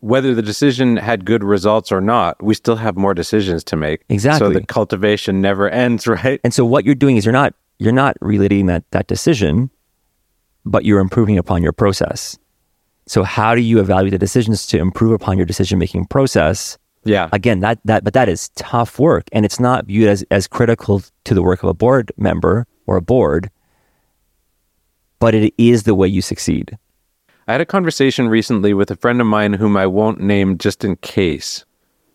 whether 0.00 0.34
the 0.34 0.42
decision 0.42 0.96
had 0.96 1.24
good 1.24 1.42
results 1.42 1.90
or 1.90 2.00
not, 2.00 2.40
we 2.42 2.54
still 2.54 2.76
have 2.76 2.96
more 2.96 3.14
decisions 3.14 3.64
to 3.64 3.76
make. 3.76 4.04
Exactly. 4.08 4.46
So 4.46 4.52
the 4.52 4.64
cultivation 4.64 5.40
never 5.40 5.68
ends, 5.84 6.06
right? 6.06 6.40
And 6.44 6.54
so 6.54 6.64
what 6.64 6.84
you're 6.84 6.94
doing 6.94 7.16
is 7.16 7.24
you're 7.24 7.32
not 7.32 7.54
you're 7.78 7.92
not 7.92 8.16
relating 8.20 8.66
that 8.66 8.84
that 8.90 9.06
decision, 9.06 9.70
but 10.64 10.84
you're 10.84 11.00
improving 11.00 11.38
upon 11.38 11.62
your 11.62 11.72
process. 11.72 12.38
So 13.06 13.22
how 13.22 13.54
do 13.54 13.60
you 13.60 13.80
evaluate 13.80 14.12
the 14.12 14.18
decisions 14.18 14.66
to 14.66 14.78
improve 14.78 15.12
upon 15.12 15.36
your 15.36 15.46
decision 15.46 15.78
making 15.78 16.06
process? 16.06 16.78
Yeah. 17.04 17.28
Again, 17.32 17.60
that 17.60 17.80
that 17.84 18.04
but 18.04 18.12
that 18.12 18.28
is 18.28 18.50
tough 18.50 18.98
work 18.98 19.28
and 19.32 19.44
it's 19.44 19.58
not 19.58 19.86
viewed 19.86 20.08
as 20.08 20.24
as 20.30 20.46
critical 20.46 21.02
to 21.24 21.34
the 21.34 21.42
work 21.42 21.62
of 21.62 21.68
a 21.68 21.74
board 21.74 22.12
member 22.16 22.66
or 22.88 22.96
a 22.96 23.02
board, 23.02 23.50
but 25.20 25.34
it 25.34 25.54
is 25.58 25.84
the 25.84 25.94
way 25.94 26.08
you 26.08 26.22
succeed. 26.22 26.76
I 27.46 27.52
had 27.52 27.60
a 27.60 27.66
conversation 27.66 28.28
recently 28.28 28.74
with 28.74 28.90
a 28.90 28.96
friend 28.96 29.20
of 29.20 29.26
mine 29.26 29.52
whom 29.52 29.76
I 29.76 29.86
won't 29.86 30.20
name 30.20 30.58
just 30.58 30.84
in 30.84 30.96
case. 30.96 31.64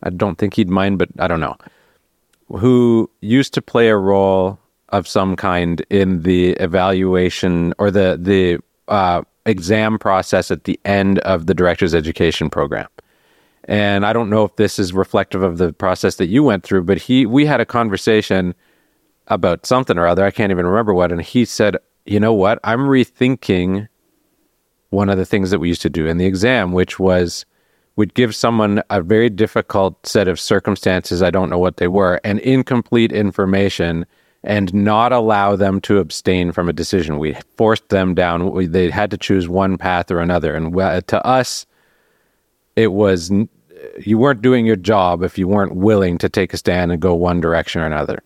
I 0.02 0.10
don't 0.10 0.38
think 0.38 0.56
he'd 0.56 0.70
mind, 0.70 0.98
but 0.98 1.10
I 1.20 1.28
don't 1.28 1.40
know. 1.40 1.56
Who 2.50 3.10
used 3.22 3.54
to 3.54 3.62
play 3.62 3.88
a 3.90 3.98
role 3.98 4.60
of 4.90 5.08
some 5.08 5.36
kind 5.36 5.82
in 5.90 6.24
the 6.24 6.52
evaluation 6.54 7.74
or 7.78 7.90
the 7.90 8.18
the 8.22 8.60
uh, 8.94 9.24
exam 9.46 9.98
process 9.98 10.52
at 10.52 10.66
the 10.66 10.80
end 10.86 11.20
of 11.20 11.48
the 11.48 11.54
director's 11.54 11.96
education 11.96 12.50
program. 12.50 12.88
And 13.66 14.06
I 14.06 14.14
don't 14.14 14.30
know 14.30 14.44
if 14.44 14.56
this 14.56 14.78
is 14.78 14.94
reflective 14.94 15.42
of 15.42 15.58
the 15.58 15.72
process 15.74 16.16
that 16.16 16.28
you 16.28 16.44
went 16.44 16.64
through, 16.64 16.84
but 16.84 16.98
he 16.98 17.26
we 17.26 17.46
had 17.46 17.62
a 17.62 17.66
conversation 17.66 18.54
about 19.28 19.66
something 19.66 19.98
or 19.98 20.08
other. 20.08 20.26
I 20.26 20.32
can't 20.32 20.52
even 20.52 20.66
remember 20.66 20.94
what, 20.94 21.12
and 21.12 21.22
he 21.22 21.46
said, 21.46 21.78
"You 22.06 22.20
know 22.20 22.34
what? 22.34 22.60
I'm 22.64 22.82
rethinking 22.82 23.88
one 24.90 25.10
of 25.10 25.18
the 25.18 25.26
things 25.26 25.50
that 25.52 25.60
we 25.60 25.70
used 25.70 25.82
to 25.82 25.90
do 25.90 26.08
in 26.08 26.18
the 26.18 26.26
exam, 26.26 26.72
which 26.72 27.00
was 27.00 27.46
we'd 27.96 28.14
give 28.14 28.36
someone 28.36 28.82
a 28.90 29.02
very 29.02 29.30
difficult 29.30 30.06
set 30.06 30.28
of 30.28 30.40
circumstances. 30.40 31.22
I 31.22 31.32
don't 31.32 31.50
know 31.50 31.60
what 31.60 31.78
they 31.78 31.88
were, 31.88 32.20
and 32.24 32.40
incomplete 32.40 33.12
information, 33.12 34.06
and 34.44 34.74
not 34.74 35.12
allow 35.12 35.56
them 35.56 35.80
to 35.82 36.00
abstain 36.00 36.52
from 36.52 36.70
a 36.70 36.74
decision. 36.74 37.20
We 37.20 37.36
forced 37.56 37.90
them 37.90 38.14
down. 38.14 38.52
We, 38.52 38.68
they 38.68 38.90
had 38.90 39.12
to 39.12 39.18
choose 39.18 39.48
one 39.48 39.78
path 39.78 40.12
or 40.12 40.20
another. 40.20 40.54
And 40.54 40.74
to 41.08 41.26
us, 41.26 41.66
it 42.76 42.92
was 42.92 43.32
you 44.00 44.18
weren't 44.18 44.42
doing 44.42 44.66
your 44.66 44.76
job 44.76 45.24
if 45.24 45.38
you 45.38 45.48
weren't 45.48 45.76
willing 45.76 46.18
to 46.18 46.30
take 46.30 46.54
a 46.54 46.58
stand 46.58 46.92
and 46.92 47.02
go 47.02 47.14
one 47.14 47.42
direction 47.42 47.82
or 47.82 47.86
another. 47.86 48.22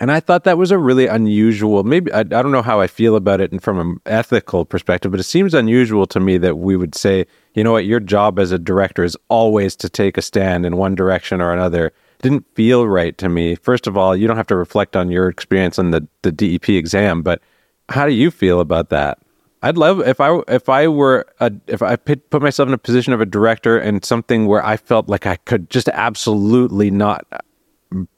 And 0.00 0.12
I 0.12 0.20
thought 0.20 0.44
that 0.44 0.58
was 0.58 0.70
a 0.70 0.78
really 0.78 1.06
unusual, 1.06 1.82
maybe, 1.82 2.12
I, 2.12 2.20
I 2.20 2.22
don't 2.24 2.52
know 2.52 2.62
how 2.62 2.80
I 2.80 2.86
feel 2.86 3.16
about 3.16 3.40
it 3.40 3.50
and 3.50 3.62
from 3.62 3.80
an 3.80 4.00
ethical 4.06 4.64
perspective, 4.64 5.10
but 5.10 5.18
it 5.18 5.24
seems 5.24 5.54
unusual 5.54 6.06
to 6.06 6.20
me 6.20 6.38
that 6.38 6.58
we 6.58 6.76
would 6.76 6.94
say, 6.94 7.26
you 7.54 7.64
know 7.64 7.72
what, 7.72 7.84
your 7.84 7.98
job 7.98 8.38
as 8.38 8.52
a 8.52 8.58
director 8.58 9.02
is 9.02 9.16
always 9.28 9.74
to 9.76 9.88
take 9.88 10.16
a 10.16 10.22
stand 10.22 10.64
in 10.64 10.76
one 10.76 10.94
direction 10.94 11.40
or 11.40 11.52
another. 11.52 11.92
Didn't 12.22 12.46
feel 12.54 12.86
right 12.86 13.18
to 13.18 13.28
me. 13.28 13.56
First 13.56 13.88
of 13.88 13.96
all, 13.96 14.16
you 14.16 14.28
don't 14.28 14.36
have 14.36 14.46
to 14.48 14.56
reflect 14.56 14.96
on 14.96 15.10
your 15.10 15.28
experience 15.28 15.78
on 15.78 15.90
the, 15.90 16.06
the 16.22 16.30
DEP 16.30 16.68
exam, 16.70 17.22
but 17.22 17.42
how 17.88 18.06
do 18.06 18.12
you 18.12 18.30
feel 18.30 18.60
about 18.60 18.90
that? 18.90 19.18
I'd 19.62 19.76
love 19.76 20.06
if 20.06 20.20
I 20.20 20.40
if 20.46 20.68
I 20.68 20.86
were 20.86 21.26
a, 21.40 21.50
if 21.66 21.82
I 21.82 21.96
put 21.96 22.40
myself 22.40 22.68
in 22.68 22.72
a 22.72 22.78
position 22.78 23.12
of 23.12 23.20
a 23.20 23.26
director 23.26 23.76
and 23.76 24.04
something 24.04 24.46
where 24.46 24.64
I 24.64 24.76
felt 24.76 25.08
like 25.08 25.26
I 25.26 25.34
could 25.34 25.68
just 25.68 25.88
absolutely 25.88 26.92
not 26.92 27.26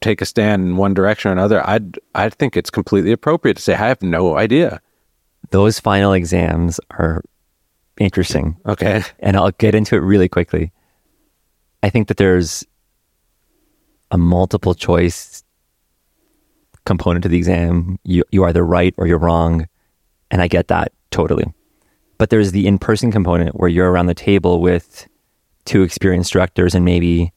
take 0.00 0.20
a 0.20 0.26
stand 0.26 0.62
in 0.62 0.76
one 0.76 0.94
direction 0.94 1.28
or 1.28 1.32
another, 1.32 1.66
I'd 1.68 1.98
I 2.14 2.28
think 2.28 2.56
it's 2.56 2.70
completely 2.70 3.12
appropriate 3.12 3.56
to 3.56 3.62
say 3.62 3.74
I 3.74 3.88
have 3.88 4.02
no 4.02 4.36
idea. 4.36 4.80
Those 5.50 5.80
final 5.80 6.12
exams 6.12 6.80
are 6.90 7.22
interesting. 7.98 8.56
Okay. 8.66 9.02
And 9.20 9.36
I'll 9.36 9.52
get 9.52 9.74
into 9.74 9.96
it 9.96 10.00
really 10.00 10.28
quickly. 10.28 10.72
I 11.82 11.90
think 11.90 12.08
that 12.08 12.16
there's 12.16 12.64
a 14.10 14.18
multiple 14.18 14.74
choice 14.74 15.42
component 16.84 17.22
to 17.22 17.28
the 17.28 17.38
exam. 17.38 17.98
You 18.04 18.24
you 18.30 18.42
are 18.44 18.48
either 18.48 18.64
right 18.64 18.94
or 18.96 19.06
you're 19.06 19.18
wrong. 19.18 19.66
And 20.30 20.40
I 20.42 20.48
get 20.48 20.68
that 20.68 20.92
totally. 21.10 21.52
But 22.18 22.30
there's 22.30 22.52
the 22.52 22.66
in-person 22.66 23.10
component 23.12 23.58
where 23.58 23.68
you're 23.68 23.90
around 23.90 24.06
the 24.06 24.14
table 24.14 24.60
with 24.60 25.08
two 25.64 25.82
experienced 25.82 26.32
directors 26.32 26.74
and 26.74 26.84
maybe 26.84 27.32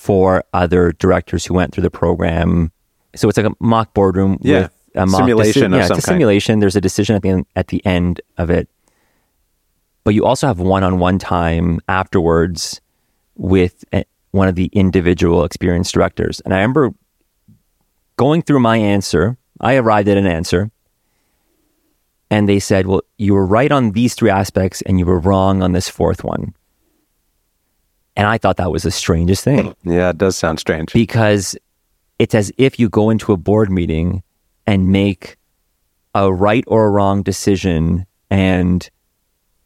four 0.00 0.42
other 0.54 0.92
directors 0.92 1.44
who 1.44 1.52
went 1.52 1.74
through 1.74 1.82
the 1.82 1.90
program. 1.90 2.72
So 3.14 3.28
it's 3.28 3.36
like 3.36 3.46
a 3.46 3.54
mock 3.60 3.92
boardroom 3.92 4.38
yeah. 4.40 4.60
with 4.62 4.72
a 4.94 5.06
mock 5.06 5.20
simulation. 5.20 5.72
Deci- 5.72 5.76
yeah, 5.76 5.80
it's 5.82 5.90
a 5.90 5.94
kind. 5.94 6.02
simulation. 6.02 6.60
There's 6.60 6.76
a 6.76 6.80
decision 6.80 7.16
at 7.16 7.22
the 7.22 7.28
end, 7.28 7.46
at 7.54 7.68
the 7.68 7.84
end 7.84 8.20
of 8.38 8.48
it, 8.48 8.68
but 10.04 10.14
you 10.14 10.24
also 10.24 10.46
have 10.46 10.58
one-on-one 10.58 11.18
time 11.18 11.80
afterwards 11.86 12.80
with 13.36 13.84
a, 13.92 14.04
one 14.30 14.48
of 14.48 14.54
the 14.54 14.70
individual 14.72 15.44
experienced 15.44 15.92
directors. 15.92 16.40
And 16.40 16.54
I 16.54 16.58
remember 16.58 16.94
going 18.16 18.42
through 18.42 18.60
my 18.60 18.78
answer. 18.78 19.36
I 19.60 19.76
arrived 19.76 20.08
at 20.08 20.16
an 20.16 20.26
answer, 20.26 20.70
and 22.30 22.48
they 22.48 22.58
said, 22.58 22.86
"Well, 22.86 23.02
you 23.18 23.34
were 23.34 23.44
right 23.44 23.70
on 23.70 23.92
these 23.92 24.14
three 24.14 24.30
aspects, 24.30 24.80
and 24.82 24.98
you 24.98 25.04
were 25.04 25.20
wrong 25.20 25.62
on 25.62 25.72
this 25.72 25.90
fourth 25.90 26.24
one." 26.24 26.54
And 28.20 28.28
I 28.28 28.36
thought 28.36 28.58
that 28.58 28.70
was 28.70 28.82
the 28.82 28.90
strangest 28.90 29.42
thing. 29.44 29.74
Yeah, 29.82 30.10
it 30.10 30.18
does 30.18 30.36
sound 30.36 30.60
strange. 30.60 30.92
Because 30.92 31.56
it's 32.18 32.34
as 32.34 32.52
if 32.58 32.78
you 32.78 32.90
go 32.90 33.08
into 33.08 33.32
a 33.32 33.38
board 33.38 33.70
meeting 33.70 34.22
and 34.66 34.88
make 34.92 35.38
a 36.14 36.30
right 36.30 36.62
or 36.66 36.84
a 36.84 36.90
wrong 36.90 37.22
decision 37.22 38.04
and 38.28 38.90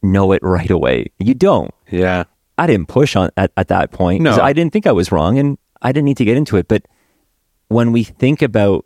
know 0.04 0.30
it 0.30 0.40
right 0.44 0.70
away. 0.70 1.06
You 1.18 1.34
don't. 1.34 1.74
Yeah. 1.90 2.24
I 2.56 2.68
didn't 2.68 2.86
push 2.86 3.16
on 3.16 3.30
at, 3.36 3.50
at 3.56 3.66
that 3.68 3.90
point. 3.90 4.22
No. 4.22 4.36
I 4.36 4.52
didn't 4.52 4.72
think 4.72 4.86
I 4.86 4.92
was 4.92 5.10
wrong 5.10 5.36
and 5.36 5.58
I 5.82 5.90
didn't 5.90 6.04
need 6.04 6.18
to 6.18 6.24
get 6.24 6.36
into 6.36 6.56
it. 6.56 6.68
But 6.68 6.86
when 7.66 7.90
we 7.90 8.04
think 8.04 8.40
about 8.40 8.84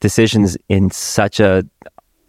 decisions 0.00 0.56
in 0.70 0.90
such 0.90 1.40
a 1.40 1.62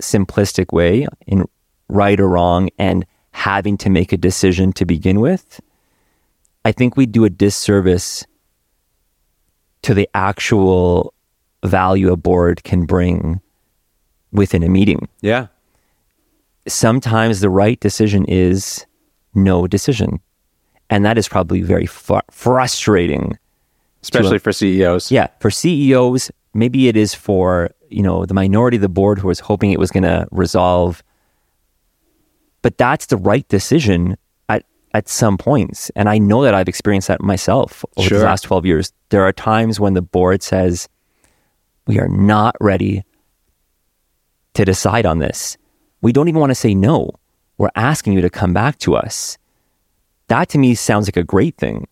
simplistic 0.02 0.74
way, 0.74 1.08
in 1.26 1.46
right 1.88 2.20
or 2.20 2.28
wrong, 2.28 2.68
and 2.78 3.06
having 3.32 3.78
to 3.78 3.90
make 3.90 4.12
a 4.12 4.18
decision 4.18 4.74
to 4.74 4.84
begin 4.84 5.22
with, 5.22 5.62
I 6.68 6.74
think 6.74 6.98
we 6.98 7.06
do 7.06 7.24
a 7.24 7.30
disservice 7.30 8.26
to 9.84 9.94
the 9.94 10.10
actual 10.14 11.14
value 11.64 12.12
a 12.12 12.18
board 12.18 12.66
can 12.66 12.86
bring 12.86 13.40
within 14.34 14.64
a 14.64 14.68
meeting. 14.68 15.08
Yeah. 15.22 15.48
Sometimes 16.68 17.40
the 17.40 17.50
right 17.50 17.80
decision 17.80 18.26
is 18.26 18.86
no 19.34 19.66
decision. 19.66 20.20
And 20.90 21.06
that 21.06 21.18
is 21.18 21.30
probably 21.30 21.62
very 21.62 21.86
frustrating. 21.86 23.40
Especially 24.04 24.36
a, 24.36 24.40
for 24.40 24.52
CEOs. 24.52 25.10
Yeah. 25.10 25.28
For 25.40 25.50
CEOs, 25.50 26.32
maybe 26.54 26.90
it 26.90 26.98
is 26.98 27.16
for, 27.16 27.72
you 27.90 28.04
know, 28.04 28.26
the 28.26 28.34
minority 28.34 28.76
of 28.76 28.82
the 28.82 28.90
board 28.90 29.20
who 29.20 29.30
was 29.30 29.40
hoping 29.40 29.72
it 29.72 29.80
was 29.80 29.90
going 29.90 30.04
to 30.04 30.28
resolve. 30.32 31.02
But 32.62 32.78
that's 32.78 33.06
the 33.06 33.16
right 33.16 33.48
decision 33.48 34.18
at 34.94 35.08
some 35.08 35.38
points. 35.38 35.90
And 35.96 36.10
I 36.10 36.18
know 36.18 36.44
that 36.44 36.54
I've 36.54 36.68
experienced 36.68 37.08
that 37.08 37.22
myself 37.22 37.84
over 37.98 38.08
sure. 38.08 38.20
the 38.20 38.26
last 38.26 38.42
12 38.42 38.66
years. 38.66 38.94
There 39.10 39.24
are 39.24 39.34
times 39.34 39.80
when 39.80 39.94
the 39.94 40.02
board 40.02 40.44
says, 40.44 40.88
we 41.86 42.00
are 42.00 42.08
not 42.08 42.56
ready 42.60 43.04
to 44.54 44.66
decide 44.66 45.06
on 45.06 45.20
this. 45.20 45.58
We 46.02 46.12
don't 46.12 46.28
even 46.28 46.40
want 46.40 46.52
to 46.52 46.56
say 46.56 46.74
no. 46.74 47.12
We're 47.58 47.70
asking 47.76 48.14
you 48.14 48.22
to 48.22 48.30
come 48.30 48.54
back 48.54 48.78
to 48.80 48.96
us. 48.96 49.38
That 50.28 50.50
to 50.50 50.58
me 50.58 50.76
sounds 50.76 51.08
like 51.08 51.18
a 51.18 51.24
great 51.24 51.58
thing. 51.58 51.88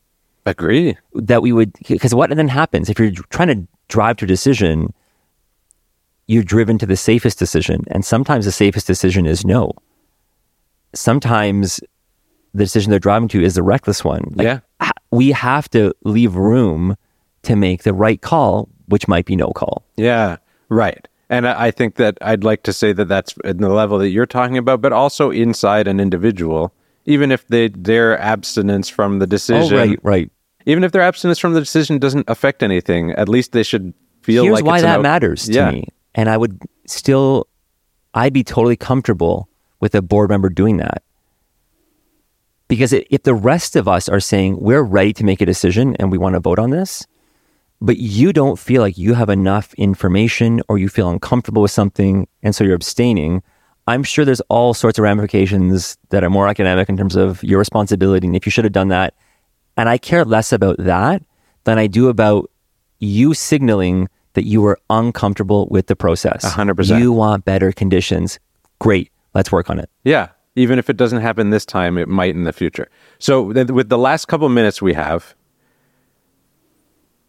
Agree. 0.45 0.97
That 1.13 1.41
we 1.41 1.51
would, 1.51 1.73
because 1.87 2.13
what 2.13 2.29
then 2.29 2.47
happens 2.47 2.89
if 2.89 2.99
you're 2.99 3.11
trying 3.29 3.47
to 3.47 3.67
drive 3.87 4.17
to 4.17 4.25
a 4.25 4.27
decision, 4.27 4.93
you're 6.27 6.43
driven 6.43 6.77
to 6.79 6.85
the 6.85 6.97
safest 6.97 7.39
decision. 7.39 7.83
And 7.87 8.05
sometimes 8.05 8.45
the 8.45 8.51
safest 8.51 8.87
decision 8.87 9.25
is 9.25 9.45
no. 9.45 9.71
Sometimes 10.93 11.79
the 12.55 12.63
decision 12.63 12.89
they're 12.89 12.99
driving 12.99 13.27
to 13.29 13.43
is 13.43 13.55
the 13.55 13.63
reckless 13.63 14.03
one. 14.03 14.33
Like, 14.35 14.45
yeah. 14.45 14.91
We 15.11 15.31
have 15.31 15.69
to 15.71 15.93
leave 16.03 16.35
room 16.35 16.97
to 17.43 17.55
make 17.55 17.83
the 17.83 17.93
right 17.93 18.21
call, 18.21 18.69
which 18.87 19.07
might 19.07 19.25
be 19.25 19.35
no 19.35 19.51
call. 19.51 19.83
Yeah, 19.95 20.37
right. 20.69 21.07
And 21.29 21.47
I 21.47 21.71
think 21.71 21.95
that 21.95 22.17
I'd 22.21 22.43
like 22.43 22.63
to 22.63 22.73
say 22.73 22.93
that 22.93 23.07
that's 23.07 23.35
in 23.43 23.57
the 23.57 23.69
level 23.69 23.97
that 23.99 24.09
you're 24.09 24.25
talking 24.25 24.57
about, 24.57 24.81
but 24.81 24.93
also 24.93 25.31
inside 25.31 25.87
an 25.87 25.99
individual, 25.99 26.73
even 27.05 27.31
if 27.31 27.47
they 27.47 27.69
their 27.69 28.19
abstinence 28.19 28.89
from 28.89 29.19
the 29.19 29.25
oh, 29.25 29.27
decision, 29.27 29.77
oh, 29.77 29.85
right, 29.87 29.99
right. 30.03 30.31
Even 30.65 30.83
if 30.83 30.91
their 30.91 31.01
abstinence 31.01 31.39
from 31.39 31.53
the 31.53 31.59
decision 31.59 31.99
doesn't 31.99 32.29
affect 32.29 32.63
anything, 32.63 33.11
at 33.11 33.29
least 33.29 33.51
they 33.51 33.63
should 33.63 33.93
feel 34.21 34.43
Here's 34.43 34.55
like 34.55 34.65
why 34.65 34.81
that 34.81 34.97
out- 34.97 35.01
matters 35.01 35.45
to 35.45 35.53
yeah. 35.53 35.71
me. 35.71 35.87
And 36.15 36.29
I 36.29 36.37
would 36.37 36.61
still, 36.87 37.47
I'd 38.13 38.33
be 38.33 38.43
totally 38.43 38.77
comfortable 38.77 39.49
with 39.79 39.93
a 39.93 40.01
board 40.01 40.29
member 40.29 40.49
doing 40.49 40.77
that. 40.77 41.03
Because 42.67 42.93
if 42.93 43.23
the 43.23 43.35
rest 43.35 43.75
of 43.75 43.87
us 43.87 44.09
are 44.09 44.19
saying 44.19 44.57
we're 44.59 44.81
ready 44.81 45.13
to 45.13 45.23
make 45.23 45.41
a 45.41 45.45
decision 45.45 45.95
and 45.97 46.11
we 46.11 46.17
want 46.17 46.33
to 46.33 46.39
vote 46.39 46.57
on 46.57 46.71
this, 46.71 47.05
but 47.81 47.97
you 47.97 48.33
don't 48.33 48.57
feel 48.57 48.81
like 48.81 48.97
you 48.97 49.13
have 49.13 49.29
enough 49.29 49.73
information 49.75 50.61
or 50.67 50.77
you 50.77 50.89
feel 50.89 51.09
uncomfortable 51.09 51.61
with 51.61 51.71
something 51.71 52.27
and 52.41 52.55
so 52.55 52.63
you're 52.63 52.75
abstaining, 52.75 53.43
I'm 53.87 54.03
sure 54.03 54.25
there's 54.25 54.41
all 54.41 54.73
sorts 54.73 54.97
of 54.97 55.03
ramifications 55.03 55.97
that 56.09 56.23
are 56.23 56.29
more 56.29 56.47
academic 56.47 56.89
in 56.89 56.97
terms 56.97 57.15
of 57.15 57.43
your 57.43 57.59
responsibility 57.59 58.25
and 58.25 58.35
if 58.35 58.45
you 58.45 58.49
should 58.49 58.65
have 58.65 58.73
done 58.73 58.87
that. 58.87 59.13
And 59.77 59.87
I 59.89 59.97
care 59.97 60.25
less 60.25 60.51
about 60.51 60.77
that 60.79 61.21
than 61.65 61.77
I 61.77 61.85
do 61.87 62.07
about 62.07 62.49
you 62.99 63.33
signaling 63.33 64.09
that 64.33 64.45
you 64.45 64.61
were 64.61 64.79
uncomfortable 64.89 65.67
with 65.69 65.87
the 65.87 65.95
process. 65.95 66.45
100%. 66.45 66.99
You 66.99 67.11
want 67.11 67.45
better 67.45 67.71
conditions. 67.71 68.39
Great. 68.79 69.11
Let's 69.33 69.51
work 69.51 69.69
on 69.69 69.79
it. 69.79 69.89
Yeah. 70.03 70.29
Even 70.55 70.79
if 70.79 70.89
it 70.89 70.97
doesn't 70.97 71.21
happen 71.21 71.49
this 71.49 71.65
time, 71.65 71.97
it 71.97 72.07
might 72.07 72.33
in 72.33 72.43
the 72.43 72.53
future. 72.53 72.87
So, 73.19 73.41
with 73.41 73.89
the 73.89 73.97
last 73.97 74.27
couple 74.27 74.47
minutes 74.49 74.81
we 74.81 74.93
have, 74.93 75.35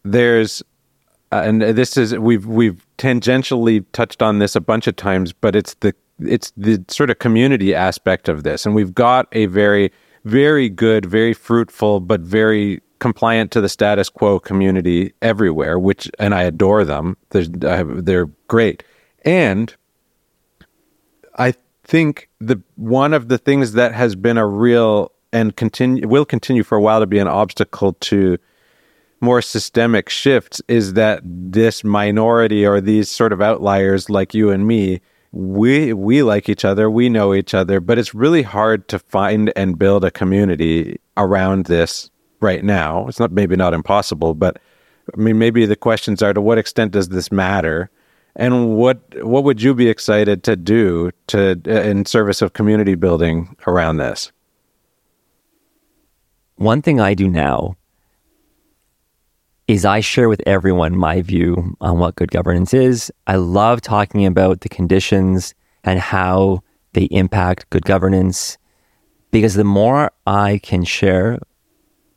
there's, 0.03 0.63
uh, 1.31 1.41
and 1.43 1.61
this 1.61 1.97
is 1.97 2.17
we've 2.17 2.45
we've 2.45 2.85
tangentially 2.97 3.85
touched 3.91 4.21
on 4.21 4.39
this 4.39 4.55
a 4.55 4.61
bunch 4.61 4.87
of 4.87 4.95
times, 4.95 5.33
but 5.33 5.55
it's 5.55 5.73
the 5.75 5.93
it's 6.19 6.51
the 6.55 6.83
sort 6.87 7.09
of 7.09 7.19
community 7.19 7.75
aspect 7.75 8.29
of 8.29 8.43
this, 8.43 8.65
and 8.65 8.73
we've 8.73 8.95
got 8.95 9.27
a 9.33 9.47
very 9.47 9.91
very 10.27 10.69
good, 10.69 11.05
very 11.05 11.33
fruitful, 11.33 12.01
but 12.01 12.19
very 12.21 12.81
compliant 12.99 13.51
to 13.51 13.61
the 13.61 13.69
status 13.69 14.09
quo 14.09 14.39
community 14.39 15.13
everywhere, 15.21 15.79
which 15.79 16.11
and 16.19 16.35
I 16.35 16.43
adore 16.43 16.83
them. 16.83 17.17
They're 17.29 18.25
great, 18.47 18.83
and 19.23 19.73
I 21.37 21.53
think 21.87 22.29
the 22.39 22.61
one 22.75 23.13
of 23.13 23.29
the 23.29 23.37
things 23.37 23.73
that 23.73 23.93
has 23.93 24.15
been 24.15 24.37
a 24.37 24.45
real 24.45 25.11
and 25.31 25.55
continue 25.55 26.07
will 26.07 26.25
continue 26.25 26.63
for 26.63 26.77
a 26.77 26.81
while 26.81 26.99
to 26.99 27.07
be 27.07 27.19
an 27.19 27.27
obstacle 27.27 27.93
to 27.93 28.37
more 29.21 29.41
systemic 29.41 30.09
shifts 30.09 30.61
is 30.67 30.93
that 30.93 31.21
this 31.23 31.83
minority 31.83 32.65
or 32.65 32.79
these 32.79 33.09
sort 33.09 33.33
of 33.33 33.41
outliers 33.41 34.09
like 34.09 34.33
you 34.33 34.49
and 34.51 34.67
me 34.67 35.01
we 35.31 35.93
we 35.93 36.23
like 36.23 36.49
each 36.49 36.63
other 36.63 36.89
we 36.89 37.09
know 37.09 37.33
each 37.33 37.53
other 37.53 37.79
but 37.79 37.97
it's 37.97 38.13
really 38.13 38.43
hard 38.43 38.87
to 38.87 38.99
find 38.99 39.51
and 39.55 39.79
build 39.79 40.03
a 40.03 40.11
community 40.11 40.99
around 41.15 41.65
this 41.65 42.11
right 42.39 42.63
now. 42.63 43.07
It's 43.07 43.19
not 43.19 43.31
maybe 43.31 43.55
not 43.55 43.73
impossible 43.73 44.33
but 44.33 44.59
i 45.13 45.19
mean 45.19 45.39
maybe 45.39 45.65
the 45.65 45.75
questions 45.75 46.21
are 46.21 46.33
to 46.33 46.41
what 46.41 46.57
extent 46.57 46.91
does 46.91 47.09
this 47.09 47.31
matter 47.31 47.89
and 48.37 48.75
what 48.75 49.01
what 49.25 49.43
would 49.43 49.61
you 49.61 49.73
be 49.73 49.89
excited 49.89 50.43
to 50.43 50.55
do 50.55 51.11
to 51.27 51.59
uh, 51.67 51.81
in 51.81 52.05
service 52.05 52.41
of 52.41 52.53
community 52.53 52.95
building 52.95 53.55
around 53.65 53.97
this? 53.97 54.31
One 56.55 56.81
thing 56.81 57.01
I 57.01 57.15
do 57.15 57.27
now 57.27 57.75
is 59.67 59.83
I 59.83 59.99
share 59.99 60.29
with 60.29 60.41
everyone 60.45 60.95
my 60.95 61.21
view 61.21 61.75
on 61.81 61.99
what 61.99 62.15
good 62.15 62.31
governance 62.31 62.73
is. 62.73 63.11
I 63.25 63.35
love 63.35 63.81
talking 63.81 64.25
about 64.25 64.61
the 64.61 64.69
conditions 64.69 65.53
and 65.83 65.99
how 65.99 66.61
they 66.93 67.05
impact 67.05 67.69
good 67.71 67.85
governance 67.85 68.57
because 69.31 69.55
the 69.55 69.63
more 69.63 70.11
I 70.25 70.59
can 70.63 70.83
share 70.83 71.39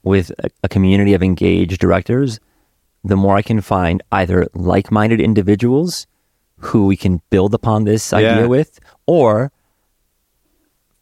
with 0.02 0.30
a, 0.38 0.50
a 0.62 0.68
community 0.68 1.14
of 1.14 1.22
engaged 1.22 1.80
directors, 1.80 2.40
the 3.04 3.16
more 3.16 3.36
I 3.36 3.42
can 3.42 3.60
find 3.60 4.02
either 4.12 4.46
like 4.54 4.90
minded 4.90 5.20
individuals 5.20 6.06
who 6.58 6.86
we 6.86 6.96
can 6.96 7.22
build 7.30 7.54
upon 7.54 7.84
this 7.84 8.12
idea 8.12 8.42
yeah. 8.42 8.46
with, 8.46 8.78
or 9.06 9.50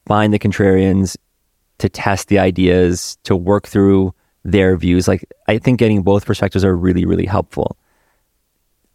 find 0.06 0.32
the 0.32 0.38
contrarians 0.38 1.16
to 1.78 1.88
test 1.88 2.28
the 2.28 2.38
ideas, 2.38 3.18
to 3.24 3.36
work 3.36 3.66
through 3.66 4.14
their 4.44 4.76
views. 4.76 5.08
Like, 5.08 5.24
I 5.48 5.58
think 5.58 5.78
getting 5.78 6.02
both 6.02 6.26
perspectives 6.26 6.64
are 6.64 6.76
really, 6.76 7.04
really 7.04 7.26
helpful. 7.26 7.76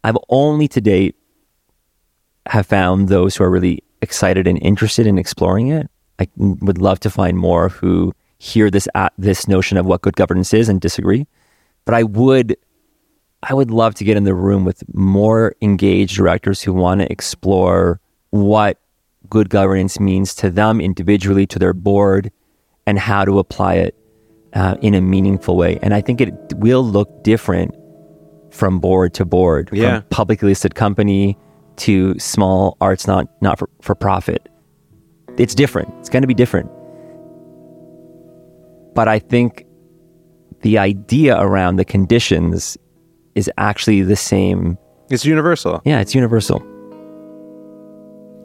I've 0.02 0.18
only 0.28 0.68
to 0.68 0.80
date 0.80 1.16
have 2.46 2.66
found 2.66 3.08
those 3.08 3.36
who 3.36 3.44
are 3.44 3.50
really 3.50 3.82
excited 4.02 4.46
and 4.46 4.58
interested 4.62 5.06
in 5.06 5.18
exploring 5.18 5.68
it. 5.68 5.88
I 6.18 6.28
would 6.36 6.78
love 6.78 7.00
to 7.00 7.10
find 7.10 7.38
more 7.38 7.68
who 7.68 8.12
hear 8.38 8.70
this 8.70 8.86
uh, 8.94 9.08
this 9.16 9.48
notion 9.48 9.78
of 9.78 9.86
what 9.86 10.02
good 10.02 10.16
governance 10.16 10.52
is 10.52 10.68
and 10.68 10.80
disagree. 10.80 11.26
But 11.86 11.94
I 11.94 12.02
would 12.02 12.56
I 13.46 13.52
would 13.52 13.70
love 13.70 13.94
to 13.96 14.04
get 14.04 14.16
in 14.16 14.24
the 14.24 14.34
room 14.34 14.64
with 14.64 14.82
more 14.94 15.54
engaged 15.60 16.16
directors 16.16 16.62
who 16.62 16.72
want 16.72 17.02
to 17.02 17.12
explore 17.12 18.00
what 18.30 18.80
good 19.28 19.50
governance 19.50 20.00
means 20.00 20.34
to 20.36 20.50
them 20.50 20.80
individually, 20.80 21.46
to 21.48 21.58
their 21.58 21.74
board, 21.74 22.32
and 22.86 22.98
how 22.98 23.24
to 23.24 23.38
apply 23.38 23.74
it 23.74 23.94
uh, 24.54 24.76
in 24.80 24.94
a 24.94 25.00
meaningful 25.00 25.56
way. 25.56 25.78
And 25.82 25.92
I 25.92 26.00
think 26.00 26.20
it 26.20 26.32
will 26.56 26.84
look 26.84 27.22
different 27.22 27.74
from 28.50 28.80
board 28.80 29.12
to 29.14 29.24
board, 29.24 29.68
yeah. 29.72 30.00
from 30.00 30.08
publicly 30.08 30.48
listed 30.48 30.74
company 30.74 31.36
to 31.76 32.18
small 32.18 32.76
arts 32.80 33.06
not 33.06 33.28
not 33.42 33.58
for, 33.58 33.68
for 33.82 33.94
profit. 33.94 34.48
It's 35.36 35.54
different. 35.54 35.92
It's 35.98 36.08
going 36.08 36.22
to 36.22 36.28
be 36.28 36.34
different. 36.34 36.70
But 38.94 39.08
I 39.08 39.18
think 39.18 39.66
the 40.60 40.78
idea 40.78 41.36
around 41.38 41.76
the 41.76 41.84
conditions 41.84 42.78
is 43.34 43.50
actually 43.58 44.02
the 44.02 44.16
same. 44.16 44.78
It's 45.10 45.24
universal. 45.24 45.82
Yeah, 45.84 46.00
it's 46.00 46.14
universal. 46.14 46.62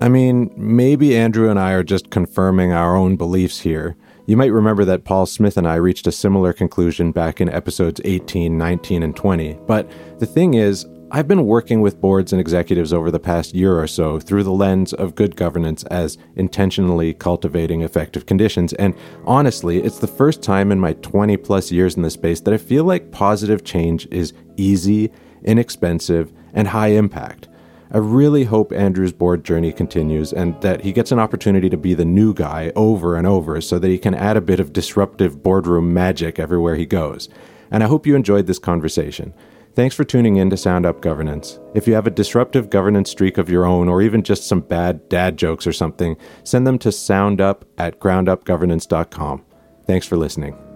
I 0.02 0.08
mean, 0.08 0.52
maybe 0.56 1.17
Andrew 1.17 1.49
and 1.49 1.60
I 1.60 1.73
are 1.73 1.84
just 1.84 2.10
confirming 2.10 2.71
our 2.71 2.95
own 2.95 3.17
beliefs 3.17 3.60
here. 3.60 3.97
You 4.28 4.38
might 4.38 4.54
remember 4.54 4.86
that 4.86 5.04
Paul 5.04 5.25
Smith 5.25 5.58
and 5.58 5.67
I 5.67 5.75
reached 5.75 6.08
a 6.08 6.12
similar 6.12 6.54
conclusion 6.54 7.12
back 7.12 7.41
in 7.41 7.49
episodes 7.49 7.99
18, 8.06 8.58
19, 8.58 9.04
and 9.04 9.15
20. 9.15 9.60
But 9.67 9.89
the 10.19 10.25
thing 10.25 10.54
is, 10.54 10.86
I've 11.12 11.28
been 11.28 11.48
working 11.48 11.82
with 11.82 12.00
boards 12.00 12.34
and 12.34 12.39
executives 12.39 12.93
over 12.93 13.10
the 13.10 13.19
past 13.19 13.56
year 13.56 13.80
or 13.80 13.88
so 13.88 14.19
through 14.19 14.43
the 14.43 14.52
lens 14.52 14.93
of 14.93 15.15
good 15.15 15.36
governance 15.36 15.84
as 15.86 16.19
intentionally 16.36 17.15
cultivating 17.15 17.82
effective 17.82 18.28
conditions. 18.28 18.74
And 18.74 18.93
honestly, 19.26 19.82
it's 19.82 19.98
the 19.98 20.06
first 20.08 20.43
time 20.43 20.72
in 20.72 20.80
my 20.80 20.93
20 20.93 21.36
plus 21.38 21.72
years 21.72 21.95
in 21.95 22.04
the 22.04 22.12
space 22.12 22.41
that 22.41 22.54
I 22.54 22.58
feel 22.58 22.84
like 22.84 23.12
positive 23.12 23.63
change 23.63 24.08
is 24.12 24.34
easy, 24.56 25.12
inexpensive, 25.43 26.32
and 26.54 26.67
high 26.67 26.89
impact. 26.89 27.48
I 27.91 27.98
really 27.98 28.43
hope 28.43 28.72
Andrew's 28.72 29.13
board 29.13 29.43
journey 29.43 29.74
continues 29.74 30.32
and 30.32 30.62
that 30.62 30.82
he 30.82 30.91
gets 30.91 31.12
an 31.12 31.17
opportunity 31.17 31.72
to 31.72 31.78
be 31.78 31.95
the 31.95 32.06
new 32.06 32.36
guy 32.36 32.72
over 32.76 33.15
and 33.15 33.26
over 33.26 33.62
so 33.62 33.80
that 33.80 33.88
he 33.88 33.98
can 33.98 34.13
add 34.13 34.38
a 34.38 34.41
bit 34.41 34.60
of 34.60 34.74
disruptive 34.74 35.41
boardroom 35.41 35.91
magic 35.91 36.38
everywhere 36.38 36.76
he 36.76 36.86
goes. 36.86 37.30
And 37.72 37.84
I 37.84 37.88
hope 37.88 38.06
you 38.06 38.15
enjoyed 38.15 38.45
this 38.45 38.60
conversation. 38.60 39.34
Thanks 39.76 39.96
for 39.96 40.04
tuning 40.04 40.38
in 40.38 40.50
to 40.50 40.58
Sound 40.58 40.86
Up 40.86 41.02
Governance. 41.02 41.60
If 41.74 41.88
you 41.88 41.94
have 41.94 42.08
a 42.08 42.12
disruptive 42.12 42.70
governance 42.70 43.12
streak 43.12 43.38
of 43.38 43.50
your 43.50 43.66
own, 43.66 43.88
or 43.88 44.02
even 44.02 44.24
just 44.24 44.46
some 44.46 44.62
bad 44.62 45.08
dad 45.10 45.38
jokes 45.38 45.66
or 45.66 45.74
something, 45.74 46.18
send 46.44 46.68
them 46.68 46.80
to 46.80 46.90
soundup 46.90 47.62
at 47.78 48.00
groundupgovernance.com. 48.00 49.46
Thanks 49.86 50.06
for 50.06 50.18
listening. 50.18 50.69